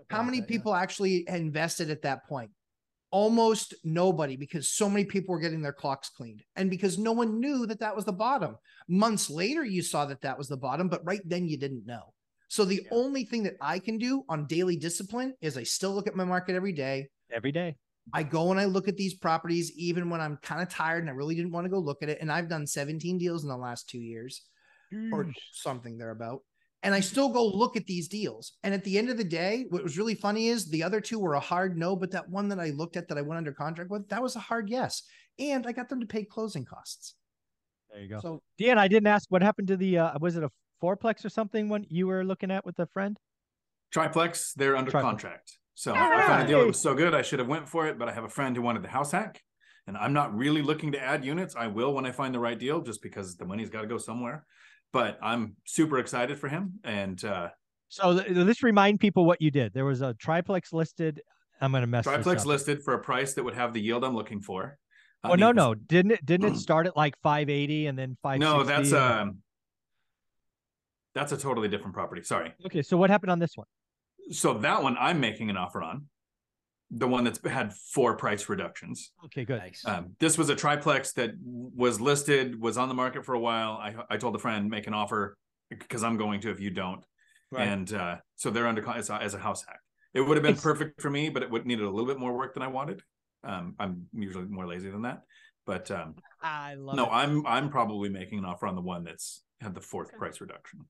How 0.08 0.22
many 0.22 0.42
people 0.42 0.74
actually 0.74 1.24
invested 1.28 1.90
at 1.90 2.02
that 2.02 2.26
point? 2.28 2.50
Almost 3.12 3.74
nobody 3.82 4.36
because 4.36 4.70
so 4.70 4.88
many 4.88 5.04
people 5.04 5.34
were 5.34 5.40
getting 5.40 5.62
their 5.62 5.72
clocks 5.72 6.10
cleaned 6.10 6.44
and 6.54 6.70
because 6.70 6.96
no 6.96 7.10
one 7.12 7.40
knew 7.40 7.66
that 7.66 7.80
that 7.80 7.96
was 7.96 8.04
the 8.04 8.12
bottom. 8.12 8.56
Months 8.86 9.28
later, 9.28 9.64
you 9.64 9.82
saw 9.82 10.06
that 10.06 10.20
that 10.20 10.38
was 10.38 10.46
the 10.46 10.56
bottom, 10.56 10.88
but 10.88 11.04
right 11.04 11.20
then 11.24 11.48
you 11.48 11.56
didn't 11.58 11.86
know. 11.86 12.14
So 12.48 12.64
the 12.64 12.82
Yeah. 12.84 12.90
only 12.92 13.24
thing 13.24 13.42
that 13.44 13.56
I 13.60 13.80
can 13.80 13.98
do 13.98 14.24
on 14.28 14.46
daily 14.46 14.76
discipline 14.76 15.34
is 15.40 15.56
I 15.56 15.64
still 15.64 15.92
look 15.92 16.06
at 16.06 16.14
my 16.14 16.24
market 16.24 16.54
every 16.54 16.72
day. 16.72 17.08
every 17.32 17.52
day? 17.52 17.76
I 18.12 18.24
go 18.24 18.50
and 18.50 18.58
I 18.58 18.64
look 18.64 18.88
at 18.88 18.96
these 18.96 19.14
properties 19.14 19.70
even 19.76 20.10
when 20.10 20.20
I'm 20.20 20.36
kind 20.38 20.60
of 20.60 20.68
tired 20.68 21.00
and 21.02 21.10
I 21.10 21.12
really 21.12 21.34
didn't 21.36 21.52
want 21.52 21.64
to 21.64 21.68
go 21.68 21.78
look 21.78 22.02
at 22.02 22.08
it. 22.08 22.18
And 22.20 22.30
I've 22.30 22.48
done 22.48 22.66
17 22.66 23.18
deals 23.18 23.44
in 23.44 23.48
the 23.48 23.56
last 23.56 23.88
two 23.88 24.00
years 24.00 24.42
or 25.12 25.30
something 25.52 25.98
thereabout. 25.98 26.40
And 26.82 26.94
I 26.94 27.00
still 27.00 27.28
go 27.28 27.44
look 27.46 27.76
at 27.76 27.86
these 27.86 28.08
deals. 28.08 28.54
And 28.62 28.72
at 28.72 28.84
the 28.84 28.96
end 28.96 29.10
of 29.10 29.18
the 29.18 29.24
day, 29.24 29.66
what 29.68 29.82
was 29.82 29.98
really 29.98 30.14
funny 30.14 30.48
is 30.48 30.66
the 30.66 30.82
other 30.82 31.00
two 31.00 31.18
were 31.18 31.34
a 31.34 31.40
hard 31.40 31.76
no, 31.76 31.94
but 31.94 32.10
that 32.12 32.28
one 32.28 32.48
that 32.48 32.58
I 32.58 32.70
looked 32.70 32.96
at 32.96 33.06
that 33.08 33.18
I 33.18 33.22
went 33.22 33.36
under 33.36 33.52
contract 33.52 33.90
with, 33.90 34.08
that 34.08 34.22
was 34.22 34.34
a 34.34 34.40
hard 34.40 34.70
yes. 34.70 35.02
And 35.38 35.66
I 35.66 35.72
got 35.72 35.90
them 35.90 36.00
to 36.00 36.06
pay 36.06 36.24
closing 36.24 36.64
costs. 36.64 37.16
There 37.92 38.00
you 38.00 38.08
go. 38.08 38.20
So 38.20 38.42
Dan, 38.58 38.78
I 38.78 38.88
didn't 38.88 39.08
ask 39.08 39.30
what 39.30 39.42
happened 39.42 39.68
to 39.68 39.76
the 39.76 39.98
uh 39.98 40.18
was 40.20 40.36
it 40.36 40.44
a 40.44 40.50
fourplex 40.82 41.24
or 41.24 41.28
something 41.28 41.68
when 41.68 41.84
you 41.88 42.06
were 42.06 42.24
looking 42.24 42.50
at 42.50 42.64
with 42.64 42.78
a 42.78 42.86
friend? 42.86 43.18
Triplex, 43.92 44.54
they're 44.54 44.76
under 44.76 44.90
Triplex. 44.90 45.10
contract. 45.10 45.58
So 45.74 45.94
I 45.94 46.26
found 46.26 46.42
a 46.42 46.46
deal 46.46 46.60
that 46.60 46.66
was 46.66 46.80
so 46.80 46.94
good, 46.94 47.14
I 47.14 47.22
should 47.22 47.38
have 47.38 47.48
went 47.48 47.68
for 47.68 47.86
it. 47.88 47.98
But 47.98 48.08
I 48.08 48.12
have 48.12 48.24
a 48.24 48.28
friend 48.28 48.54
who 48.54 48.62
wanted 48.62 48.82
the 48.82 48.88
house 48.88 49.12
hack, 49.12 49.42
and 49.86 49.96
I'm 49.96 50.12
not 50.12 50.34
really 50.34 50.62
looking 50.62 50.92
to 50.92 51.00
add 51.00 51.24
units. 51.24 51.56
I 51.56 51.66
will 51.66 51.94
when 51.94 52.06
I 52.06 52.12
find 52.12 52.34
the 52.34 52.38
right 52.38 52.58
deal, 52.58 52.80
just 52.80 53.02
because 53.02 53.36
the 53.36 53.44
money's 53.44 53.70
got 53.70 53.82
to 53.82 53.86
go 53.86 53.98
somewhere. 53.98 54.44
But 54.92 55.18
I'm 55.22 55.56
super 55.66 55.98
excited 55.98 56.38
for 56.38 56.48
him, 56.48 56.80
and 56.84 57.22
uh, 57.24 57.50
So 57.88 58.18
th- 58.18 58.30
let's 58.30 58.62
remind 58.62 58.98
people 59.00 59.24
what 59.24 59.40
you 59.40 59.50
did. 59.50 59.72
There 59.72 59.84
was 59.84 60.02
a 60.02 60.14
triplex 60.14 60.72
listed. 60.72 61.20
I'm 61.60 61.70
going 61.70 61.82
to 61.82 61.86
mess 61.86 62.04
this 62.04 62.12
triplex 62.14 62.44
listed 62.44 62.82
for 62.82 62.94
a 62.94 62.98
price 62.98 63.34
that 63.34 63.44
would 63.44 63.54
have 63.54 63.72
the 63.72 63.80
yield 63.80 64.04
I'm 64.04 64.14
looking 64.16 64.40
for. 64.40 64.78
Oh 65.22 65.34
no, 65.34 65.52
no, 65.52 65.74
didn't 65.74 66.12
it? 66.12 66.24
Didn't 66.24 66.54
it 66.54 66.56
start 66.56 66.86
at 66.86 66.96
like 66.96 67.14
580 67.22 67.86
and 67.86 67.98
then 67.98 68.16
560? 68.22 68.38
no, 68.58 68.64
that's 68.64 68.92
and- 68.92 68.98
um, 69.28 69.38
that's 71.14 71.32
a 71.32 71.36
totally 71.36 71.68
different 71.68 71.94
property. 71.94 72.22
Sorry. 72.22 72.52
okay. 72.66 72.82
So 72.82 72.96
what 72.96 73.10
happened 73.10 73.30
on 73.30 73.38
this 73.38 73.52
one? 73.56 73.66
So 74.30 74.54
that 74.54 74.82
one 74.82 74.96
I'm 74.98 75.20
making 75.20 75.50
an 75.50 75.56
offer 75.56 75.82
on, 75.82 76.06
the 76.90 77.06
one 77.06 77.24
that's 77.24 77.40
had 77.48 77.72
four 77.72 78.16
price 78.16 78.48
reductions. 78.48 79.12
Okay, 79.26 79.44
good. 79.44 79.58
nice. 79.60 79.82
Um, 79.86 80.16
this 80.18 80.36
was 80.36 80.48
a 80.48 80.56
triplex 80.56 81.12
that 81.12 81.30
was 81.42 82.00
listed, 82.00 82.60
was 82.60 82.76
on 82.76 82.88
the 82.88 82.94
market 82.94 83.24
for 83.24 83.34
a 83.34 83.38
while. 83.40 83.72
I 83.72 83.94
I 84.10 84.16
told 84.16 84.34
a 84.34 84.38
friend 84.38 84.68
make 84.68 84.86
an 84.86 84.94
offer 84.94 85.36
because 85.68 86.02
I'm 86.02 86.16
going 86.16 86.40
to 86.40 86.50
if 86.50 86.58
you 86.60 86.70
don't, 86.70 87.04
Right. 87.52 87.68
and 87.68 87.92
uh, 87.92 88.16
so 88.36 88.50
they're 88.50 88.66
under 88.66 88.86
as 88.90 89.08
a, 89.10 89.14
as 89.14 89.34
a 89.34 89.38
house 89.38 89.64
hack. 89.64 89.78
It 90.14 90.20
would 90.22 90.36
have 90.36 90.42
been 90.42 90.52
It's- 90.52 90.62
perfect 90.64 91.00
for 91.00 91.10
me, 91.10 91.28
but 91.30 91.42
it 91.44 91.50
would 91.50 91.64
needed 91.66 91.84
a 91.84 91.90
little 91.90 92.06
bit 92.06 92.18
more 92.18 92.36
work 92.36 92.54
than 92.54 92.62
I 92.64 92.68
wanted. 92.68 93.02
Um, 93.44 93.74
I'm 93.78 94.06
usually 94.12 94.46
more 94.46 94.66
lazy 94.66 94.90
than 94.90 95.02
that, 95.02 95.22
but 95.66 95.90
um, 95.92 96.16
I 96.42 96.74
love 96.74 96.96
no, 96.96 97.04
it. 97.06 97.10
I'm 97.12 97.46
I'm 97.46 97.70
probably 97.70 98.08
making 98.08 98.38
an 98.40 98.44
offer 98.44 98.66
on 98.66 98.74
the 98.74 98.82
one 98.82 99.04
that's 99.04 99.42
had 99.60 99.74
the 99.74 99.80
fourth 99.80 100.08
Okay. 100.08 100.18
price 100.18 100.40
reduction. 100.40 100.80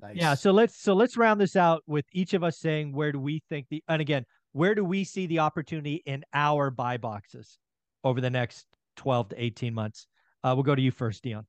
nice. 0.00 0.14
Yeah, 0.16 0.34
so 0.34 0.52
let's 0.52 0.80
so 0.80 0.94
let's 0.94 1.16
round 1.16 1.40
this 1.40 1.56
out 1.56 1.82
with 1.86 2.06
each 2.12 2.34
of 2.34 2.42
us 2.44 2.58
saying 2.58 2.92
where 2.92 3.10
do 3.12 3.18
we 3.18 3.42
think 3.48 3.66
the 3.68 3.82
and 3.88 4.00
again, 4.00 4.24
where 4.52 4.74
do 4.74 4.84
we 4.84 5.04
see 5.04 5.26
the 5.26 5.40
opportunity 5.40 6.02
in 6.06 6.24
our 6.34 6.70
buy 6.70 6.96
boxes 6.96 7.58
over 8.04 8.20
the 8.20 8.30
next 8.30 8.66
12 8.96 9.30
to 9.30 9.42
18 9.42 9.74
months? 9.74 10.06
Uh, 10.42 10.52
we'll 10.54 10.62
go 10.64 10.74
to 10.74 10.82
you 10.82 10.90
first, 10.90 11.22
Dion. 11.22 11.46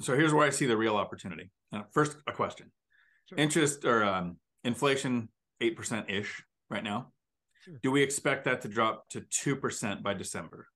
So 0.00 0.14
here's 0.14 0.32
where 0.32 0.46
I 0.46 0.50
see 0.50 0.66
the 0.66 0.76
real 0.76 0.96
opportunity. 0.96 1.50
Uh, 1.72 1.82
first, 1.92 2.16
a 2.26 2.32
question: 2.32 2.70
Sure. 3.28 3.38
interest 3.38 3.84
or 3.84 4.04
um, 4.04 4.36
inflation 4.64 5.28
eight 5.60 5.76
percent 5.76 6.08
ish 6.08 6.42
right 6.70 6.84
now. 6.84 7.12
Sure. 7.64 7.74
Do 7.82 7.90
we 7.90 8.02
expect 8.02 8.44
that 8.44 8.62
to 8.62 8.68
drop 8.68 9.08
to 9.10 9.22
two 9.30 9.56
percent 9.56 10.02
by 10.02 10.14
December? 10.14 10.68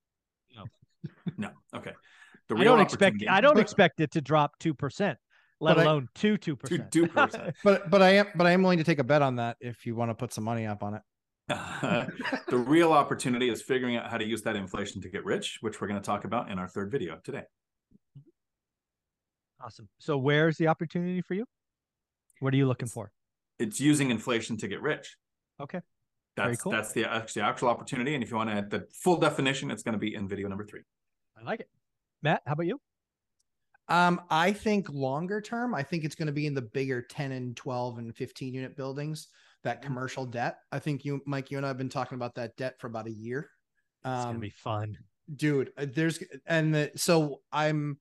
No. 0.56 0.64
no. 1.36 1.50
Okay. 1.76 1.92
The 2.48 2.56
I 2.56 2.64
don't 2.64 2.80
expect 2.80 3.14
opportunity- 3.14 3.28
I 3.28 3.40
don't 3.40 3.58
expect 3.58 4.00
it 4.00 4.10
to 4.12 4.20
drop 4.20 4.58
2%, 4.58 4.76
let 5.00 5.16
But 5.60 5.78
I- 5.78 5.82
alone 5.84 6.08
2 6.16 6.36
2%. 6.36 6.90
two 6.90 7.06
percent. 7.06 7.54
But 7.64 7.88
but 7.88 8.02
I 8.02 8.10
am 8.16 8.26
but 8.34 8.46
I 8.46 8.50
am 8.50 8.62
willing 8.62 8.78
to 8.78 8.84
take 8.84 8.98
a 8.98 9.04
bet 9.04 9.22
on 9.22 9.36
that 9.36 9.56
if 9.60 9.86
you 9.86 9.94
want 9.94 10.10
to 10.10 10.14
put 10.14 10.32
some 10.32 10.42
money 10.44 10.66
up 10.66 10.82
on 10.82 10.94
it. 10.94 11.02
the 11.48 12.64
real 12.66 12.92
opportunity 12.92 13.50
is 13.50 13.62
figuring 13.62 13.96
out 13.96 14.10
how 14.10 14.16
to 14.16 14.24
use 14.24 14.42
that 14.42 14.56
inflation 14.56 15.02
to 15.02 15.08
get 15.08 15.24
rich, 15.24 15.58
which 15.60 15.80
we're 15.80 15.88
going 15.88 16.00
to 16.00 16.04
talk 16.04 16.24
about 16.24 16.50
in 16.50 16.58
our 16.58 16.68
third 16.68 16.90
video 16.90 17.18
today. 17.24 17.42
Awesome. 19.60 19.88
So 19.98 20.16
where's 20.16 20.56
the 20.56 20.68
opportunity 20.68 21.20
for 21.20 21.34
you? 21.34 21.44
What 22.40 22.52
are 22.54 22.56
you 22.56 22.66
looking 22.66 22.88
for? 22.88 23.12
It's 23.58 23.80
using 23.80 24.10
inflation 24.10 24.56
to 24.58 24.68
get 24.68 24.82
rich. 24.82 25.16
Okay. 25.60 25.80
That's 26.36 26.46
Very 26.46 26.56
cool. 26.56 26.72
that's 26.72 26.92
the 26.92 27.04
actually 27.04 27.42
actual 27.42 27.68
opportunity. 27.68 28.14
And 28.14 28.24
if 28.24 28.30
you 28.30 28.36
want 28.36 28.50
to 28.50 28.56
add 28.56 28.70
the 28.70 28.86
full 28.90 29.18
definition, 29.18 29.70
it's 29.70 29.82
going 29.82 29.92
to 29.92 29.98
be 29.98 30.14
in 30.14 30.28
video 30.28 30.48
number 30.48 30.64
three. 30.64 30.80
I 31.38 31.44
like 31.44 31.60
it. 31.60 31.68
Matt, 32.22 32.42
how 32.46 32.54
about 32.54 32.66
you? 32.66 32.80
Um, 33.88 34.22
I 34.30 34.52
think 34.52 34.88
longer 34.88 35.40
term, 35.40 35.74
I 35.74 35.82
think 35.82 36.04
it's 36.04 36.14
going 36.14 36.26
to 36.26 36.32
be 36.32 36.46
in 36.46 36.54
the 36.54 36.62
bigger 36.62 37.02
10 37.02 37.32
and 37.32 37.56
12 37.56 37.98
and 37.98 38.16
15 38.16 38.54
unit 38.54 38.76
buildings, 38.76 39.28
that 39.64 39.82
commercial 39.82 40.26
debt. 40.26 40.58
I 40.70 40.78
think 40.78 41.04
you, 41.04 41.20
Mike, 41.26 41.50
you 41.50 41.56
and 41.56 41.64
I 41.64 41.68
have 41.68 41.78
been 41.78 41.88
talking 41.88 42.16
about 42.16 42.34
that 42.36 42.56
debt 42.56 42.74
for 42.80 42.86
about 42.88 43.06
a 43.06 43.12
year. 43.12 43.48
It's 44.04 44.08
going 44.08 44.28
Um, 44.28 44.34
to 44.34 44.40
be 44.40 44.50
fun. 44.50 44.96
dude, 45.36 45.72
uh, 45.76 45.86
there's, 45.92 46.22
and 46.46 46.74
the, 46.74 46.90
so 46.96 47.40
I'm, 47.52 47.98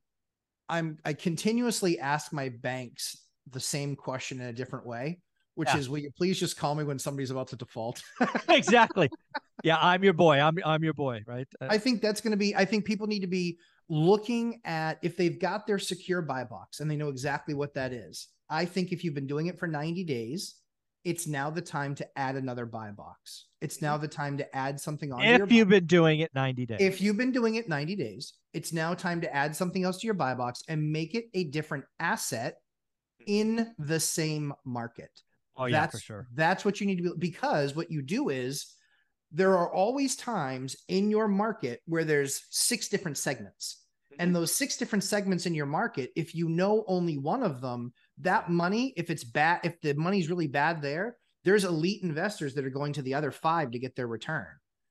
I'm, 0.70 0.98
I 1.06 1.14
continuously 1.14 2.00
ask 2.00 2.34
my 2.34 2.50
banks 2.50 3.16
the 3.50 3.60
same 3.60 3.96
question 3.96 4.40
in 4.42 4.48
a 4.48 4.54
different 4.54 4.86
way, 4.88 5.20
which 5.56 5.70
Yeah. 5.70 5.78
is, 5.78 5.90
will 5.90 6.00
you 6.00 6.12
please 6.18 6.40
just 6.40 6.58
call 6.58 6.74
me 6.76 6.84
when 6.84 6.98
somebody's 6.98 7.30
about 7.32 7.48
to 7.50 7.56
default? 7.56 8.02
exactly. 8.50 9.10
Yeah, 9.64 9.78
I'm 9.80 10.04
your 10.04 10.14
boy. 10.14 10.40
I'm 10.40 10.58
I'm 10.66 10.84
your 10.84 10.94
boy, 10.96 11.22
right? 11.28 11.48
Uh, 11.62 11.68
I 11.70 11.78
think 11.78 12.02
that's 12.02 12.20
going 12.22 12.32
to 12.32 12.38
be, 12.38 12.56
I 12.56 12.66
think 12.66 12.84
people 12.86 13.06
need 13.06 13.20
to 13.20 13.28
be 13.28 13.60
looking 13.90 14.60
at 14.66 14.98
if 15.04 15.16
they've 15.18 15.38
got 15.40 15.68
their 15.68 15.78
secure 15.78 16.22
buy 16.24 16.44
box 16.46 16.80
and 16.80 16.90
they 16.90 16.96
know 16.96 17.10
exactly 17.10 17.54
what 17.54 17.76
that 17.76 17.94
is. 17.94 18.30
I 18.50 18.66
think 18.66 18.92
if 18.92 19.04
you've 19.04 19.14
been 19.14 19.28
doing 19.28 19.48
it 19.48 19.60
for 19.60 19.68
90 19.68 20.04
days, 20.06 20.56
it's 21.04 21.28
now 21.28 21.50
the 21.50 21.62
time 21.62 21.96
to 21.96 22.08
add 22.18 22.36
another 22.36 22.66
buy 22.66 22.92
box. 22.92 23.48
It's 23.62 23.82
now 23.82 23.98
the 23.98 24.08
time 24.08 24.38
to 24.38 24.56
add 24.56 24.80
something 24.80 25.12
on. 25.12 25.22
your 25.22 25.44
if 25.44 25.52
you've 25.52 25.70
been 25.70 25.86
doing 25.86 26.20
it 26.20 26.32
90 26.34 26.66
days. 26.66 26.78
if 26.80 27.02
you've 27.02 27.18
been 27.18 27.32
doing 27.32 27.56
it 27.56 27.68
90 27.68 27.96
days, 27.96 28.34
it's 28.54 28.74
now 28.74 28.94
time 28.94 29.22
to 29.22 29.36
add 29.36 29.56
something 29.56 29.84
else 29.84 30.00
to 30.00 30.08
your 30.08 30.14
buy 30.14 30.34
box 30.34 30.62
and 30.68 30.92
make 30.92 31.16
it 31.16 31.26
a 31.34 31.46
different 31.46 31.86
asset 32.00 32.56
in 33.28 33.74
the 33.78 34.00
same 34.00 34.52
market 34.66 35.12
oh 35.56 35.66
yeah, 35.66 35.82
that's 35.82 36.00
for 36.00 36.04
sure. 36.04 36.28
that's 36.34 36.66
what 36.66 36.82
you 36.82 36.88
need 36.88 36.98
to 36.98 37.04
be 37.04 37.30
because 37.30 37.76
what 37.76 37.92
you 37.92 38.02
do 38.02 38.30
is 38.30 38.74
there 39.32 39.56
are 39.56 39.72
always 39.72 40.16
times 40.16 40.76
in 40.88 41.12
your 41.12 41.28
market 41.28 41.82
where 41.86 42.04
there's 42.04 42.42
six 42.50 42.90
different 42.90 43.18
segments 43.18 43.82
Mm-hmm. 44.12 44.22
and 44.24 44.36
those 44.36 44.52
six 44.52 44.76
different 44.76 45.04
segments 45.04 45.46
in 45.46 45.54
your 45.54 45.66
market 45.66 46.12
if 46.18 46.36
you 46.36 46.50
know 46.50 46.84
only 46.88 47.18
one 47.18 47.44
of 47.44 47.62
them 47.62 47.94
that 48.22 48.50
money 48.50 48.94
if 48.98 49.10
it's 49.10 49.24
bad 49.24 49.60
if 49.64 49.80
the 49.82 49.94
money's 49.94 50.30
really 50.30 50.48
bad 50.48 50.82
there 50.82 51.18
there's 51.44 51.66
elite 51.66 52.04
investors 52.04 52.54
that 52.54 52.66
are 52.66 52.70
going 52.70 52.94
to 52.94 53.02
the 53.02 53.14
other 53.14 53.32
five 53.32 53.72
to 53.72 53.80
get 53.80 53.96
their 53.96 54.08
return 54.08 54.48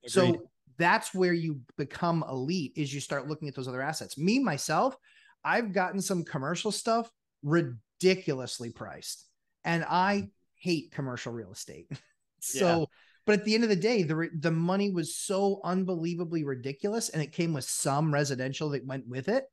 So 0.07 0.51
that's 0.79 1.15
where 1.15 1.35
you 1.35 1.61
become 1.77 2.25
elite 2.29 2.73
is 2.75 2.93
you 2.93 3.01
start 3.01 3.29
looking 3.29 3.49
at 3.49 3.55
those 3.55 3.69
other 3.69 3.83
assets. 3.83 4.17
Me 4.17 4.39
myself, 4.39 4.97
I've 5.45 5.73
gotten 5.73 6.01
some 6.01 6.25
commercial 6.25 6.73
stuff 6.73 7.11
ridiculously 7.43 8.71
priced. 8.71 9.27
And 9.65 9.85
I 9.89 10.23
mm. 10.25 10.31
hate 10.57 10.91
commercial 10.91 11.33
real 11.33 11.53
estate. 11.53 11.91
so 12.41 12.87
but 13.27 13.39
at 13.39 13.45
the 13.45 13.55
end 13.55 13.63
of 13.63 13.71
the 13.71 13.77
day, 13.77 14.03
the 14.03 14.31
the 14.39 14.51
money 14.51 14.91
was 14.91 15.15
so 15.15 15.61
unbelievably 15.63 16.45
ridiculous 16.45 17.11
and 17.11 17.23
it 17.23 17.33
came 17.33 17.53
with 17.53 17.65
some 17.65 18.13
residential 18.13 18.71
that 18.71 18.87
went 18.87 19.07
with 19.07 19.29
it. 19.29 19.45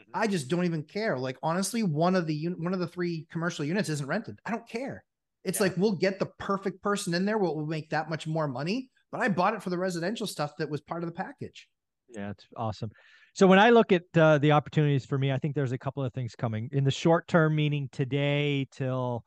Mm-hmm. 0.00 0.10
I 0.22 0.26
just 0.26 0.48
don't 0.48 0.64
even 0.64 0.82
care. 0.82 1.18
Like 1.18 1.38
honestly, 1.42 1.82
one 1.82 2.16
of 2.16 2.26
the 2.26 2.46
one 2.58 2.72
of 2.72 2.80
the 2.80 2.86
three 2.86 3.26
commercial 3.30 3.64
units 3.64 3.88
isn't 3.88 4.06
rented. 4.06 4.38
I 4.44 4.50
don't 4.50 4.68
care. 4.68 5.04
It's 5.44 5.58
Yeah. 5.58 5.64
like 5.64 5.76
we'll 5.76 5.96
get 5.96 6.18
the 6.18 6.26
perfect 6.38 6.82
person 6.82 7.14
in 7.14 7.24
there. 7.24 7.38
What 7.38 7.56
will 7.56 7.66
make 7.66 7.90
that 7.90 8.10
much 8.10 8.26
more 8.26 8.48
money? 8.48 8.90
But 9.12 9.20
I 9.22 9.28
bought 9.28 9.54
it 9.54 9.62
for 9.62 9.70
the 9.70 9.78
residential 9.78 10.26
stuff 10.26 10.52
that 10.58 10.70
was 10.70 10.80
part 10.80 11.02
of 11.02 11.08
the 11.08 11.14
package. 11.14 11.68
Yeah, 12.08 12.30
it's 12.30 12.46
awesome. 12.56 12.90
So 13.34 13.46
when 13.46 13.58
I 13.58 13.70
look 13.70 13.92
at 13.92 14.02
uh, 14.16 14.38
the 14.38 14.52
opportunities 14.52 15.04
for 15.06 15.16
me, 15.18 15.30
I 15.32 15.38
think 15.38 15.54
there's 15.54 15.72
a 15.72 15.78
couple 15.78 16.04
of 16.04 16.12
things 16.12 16.34
coming 16.34 16.68
in 16.72 16.84
the 16.84 16.90
short 16.90 17.28
term, 17.28 17.54
meaning 17.54 17.88
today 17.92 18.66
till 18.72 19.24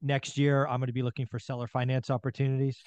next 0.00 0.38
year. 0.38 0.66
I'm 0.66 0.78
going 0.78 0.86
to 0.86 0.92
be 0.92 1.02
looking 1.02 1.26
for 1.26 1.38
seller 1.38 1.66
finance 1.66 2.10
opportunities, 2.10 2.78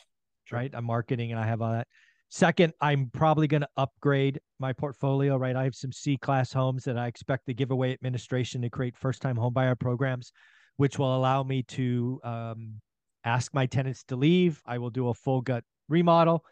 right? 0.52 0.72
I'm 0.74 0.86
marketing 0.86 1.32
and 1.32 1.40
I 1.40 1.46
have 1.46 1.62
all 1.62 1.72
that. 1.74 1.88
Second, 2.36 2.74
I'm 2.82 3.10
probably 3.14 3.48
going 3.48 3.62
to 3.62 3.70
upgrade 3.78 4.42
my 4.60 4.74
portfolio, 4.74 5.38
right? 5.38 5.56
I 5.56 5.64
have 5.64 5.74
some 5.74 5.94
C 5.94 6.18
class 6.18 6.52
homes 6.52 6.84
that 6.84 6.98
I 6.98 7.08
expect 7.08 7.46
the 7.46 7.54
giveaway 7.54 7.94
administration 7.94 8.62
to 8.64 8.70
create 8.70 8.98
first 8.98 9.22
time 9.22 9.38
homebuyer 9.38 9.80
programs, 9.80 10.34
which 10.76 11.00
will 11.00 11.16
allow 11.16 11.44
me 11.44 11.64
to 11.64 12.20
um, 12.26 12.82
ask 13.24 13.54
my 13.54 13.66
tenants 13.66 14.04
to 14.10 14.18
leave. 14.18 14.62
I 14.66 14.80
will 14.80 14.90
do 14.90 15.08
a 15.08 15.14
full 15.14 15.40
gut 15.40 15.64
remodel 15.88 16.44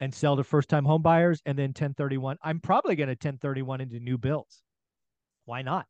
and 0.00 0.14
sell 0.14 0.36
to 0.36 0.44
first 0.44 0.68
time 0.68 0.84
home 0.84 1.00
buyers 1.00 1.40
and 1.46 1.58
then 1.58 1.68
1031 1.68 2.36
i'm 2.42 2.60
probably 2.60 2.96
going 2.96 3.08
to 3.08 3.12
1031 3.12 3.80
into 3.80 4.00
new 4.00 4.18
builds 4.18 4.62
why 5.44 5.62
not 5.62 5.86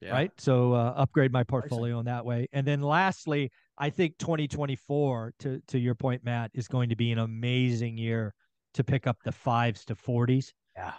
Yeah. 0.00 0.12
right 0.12 0.30
so 0.38 0.72
uh, 0.72 0.94
upgrade 0.96 1.32
my 1.32 1.44
portfolio 1.44 1.98
in 1.98 2.06
that 2.06 2.24
way 2.24 2.48
and 2.52 2.66
then 2.66 2.80
lastly 2.80 3.50
i 3.76 3.90
think 3.90 4.18
2024 4.18 5.34
to 5.40 5.60
to 5.68 5.78
your 5.78 5.94
point 5.94 6.24
matt 6.24 6.50
is 6.54 6.68
going 6.68 6.88
to 6.88 6.96
be 6.96 7.12
an 7.12 7.18
amazing 7.18 7.98
year 7.98 8.34
to 8.74 8.84
pick 8.84 9.06
up 9.06 9.18
the 9.24 9.32
fives 9.32 9.84
to 9.84 9.94
40s 9.94 10.52
Yeah. 10.76 10.92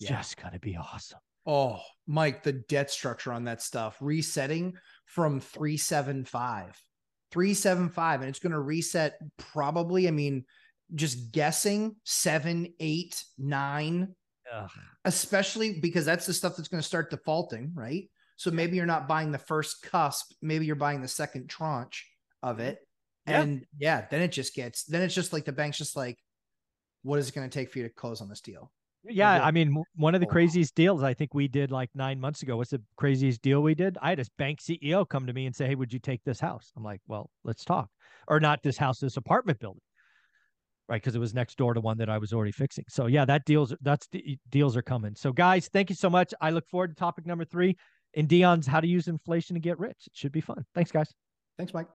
just 0.00 0.36
going 0.36 0.52
to 0.52 0.60
be 0.60 0.76
awesome 0.76 1.20
Oh, 1.50 1.80
Mike, 2.06 2.42
the 2.42 2.52
debt 2.52 2.90
structure 2.90 3.32
on 3.32 3.44
that 3.44 3.62
stuff 3.62 3.96
resetting 4.02 4.76
from 5.06 5.40
375. 5.40 6.78
375 7.30 8.20
and 8.20 8.28
it's 8.28 8.38
going 8.38 8.52
to 8.52 8.60
reset 8.60 9.18
probably 9.38 10.08
I 10.08 10.10
mean 10.10 10.44
just 10.94 11.32
guessing 11.32 11.96
seven, 12.04 12.72
eight, 12.80 13.22
nine, 13.38 14.14
Ugh. 14.52 14.70
especially 15.04 15.78
because 15.80 16.04
that's 16.04 16.26
the 16.26 16.32
stuff 16.32 16.56
that's 16.56 16.68
going 16.68 16.80
to 16.80 16.86
start 16.86 17.10
defaulting, 17.10 17.72
right? 17.74 18.10
So 18.36 18.50
maybe 18.50 18.76
you're 18.76 18.86
not 18.86 19.08
buying 19.08 19.32
the 19.32 19.38
first 19.38 19.82
cusp, 19.82 20.32
maybe 20.40 20.64
you're 20.64 20.76
buying 20.76 21.02
the 21.02 21.08
second 21.08 21.48
tranche 21.48 22.06
of 22.42 22.56
mm-hmm. 22.56 22.66
it. 22.66 22.78
Yeah. 23.26 23.40
And 23.40 23.66
yeah, 23.78 24.06
then 24.10 24.22
it 24.22 24.32
just 24.32 24.54
gets, 24.54 24.84
then 24.84 25.02
it's 25.02 25.14
just 25.14 25.32
like 25.32 25.44
the 25.44 25.52
bank's 25.52 25.76
just 25.78 25.96
like, 25.96 26.18
what 27.02 27.18
is 27.18 27.28
it 27.28 27.34
going 27.34 27.48
to 27.48 27.52
take 27.52 27.70
for 27.70 27.78
you 27.78 27.84
to 27.84 27.90
close 27.94 28.20
on 28.20 28.28
this 28.28 28.40
deal? 28.40 28.70
yeah 29.08 29.40
i 29.44 29.52
mean 29.52 29.80
one 29.94 30.16
of 30.16 30.20
the 30.20 30.26
Oh. 30.26 30.30
craziest 30.30 30.74
deals 30.74 31.04
i 31.04 31.14
think 31.14 31.32
we 31.32 31.46
did 31.46 31.70
like 31.70 31.88
nine 31.94 32.18
months 32.18 32.42
ago 32.42 32.56
what's 32.56 32.72
the 32.72 32.82
craziest 32.96 33.40
deal 33.42 33.62
we 33.62 33.74
did? 33.76 33.96
I 34.02 34.10
had 34.10 34.18
a 34.18 34.24
bank 34.38 34.58
ceo 34.60 35.08
come 35.08 35.24
to 35.28 35.32
me 35.32 35.46
and 35.46 35.54
say 35.54 35.68
hey 35.68 35.76
would 35.76 35.92
you 35.92 36.00
take 36.00 36.22
this 36.24 36.40
house? 36.40 36.72
I'm 36.76 36.82
like 36.82 37.00
well 37.06 37.30
let's 37.44 37.64
talk. 37.64 37.88
Or 38.26 38.40
not 38.40 38.60
this 38.64 38.76
house 38.76 38.98
this 38.98 39.16
apartment 39.16 39.60
building. 39.60 39.80
Right 40.88 41.00
because 41.00 41.14
it 41.14 41.20
was 41.20 41.32
next 41.32 41.56
door 41.58 41.74
to 41.74 41.80
one 41.80 41.96
that 41.98 42.10
i 42.10 42.18
was 42.18 42.32
already 42.32 42.50
fixing. 42.50 42.84
So 42.88 43.06
yeah 43.06 43.24
that 43.24 43.44
deals 43.44 43.72
that's 43.82 44.08
deals 44.50 44.76
are 44.76 44.82
coming. 44.82 45.14
So 45.14 45.32
guys 45.32 45.68
thank 45.72 45.90
you 45.90 45.96
so 45.96 46.10
much. 46.10 46.34
I 46.40 46.50
look 46.50 46.66
forward 46.66 46.88
to 46.88 46.94
topic 46.96 47.24
number 47.24 47.44
three. 47.44 47.76
In 48.14 48.26
dion's 48.26 48.66
how 48.66 48.80
to 48.80 48.86
use 48.88 49.06
inflation 49.06 49.54
to 49.54 49.60
get 49.60 49.78
rich. 49.78 50.08
It 50.08 50.16
should 50.16 50.32
be 50.32 50.40
fun. 50.40 50.64
Thanks 50.74 50.90
guys. 50.90 51.08
Thanks, 51.56 51.72
Mike. 51.72 51.86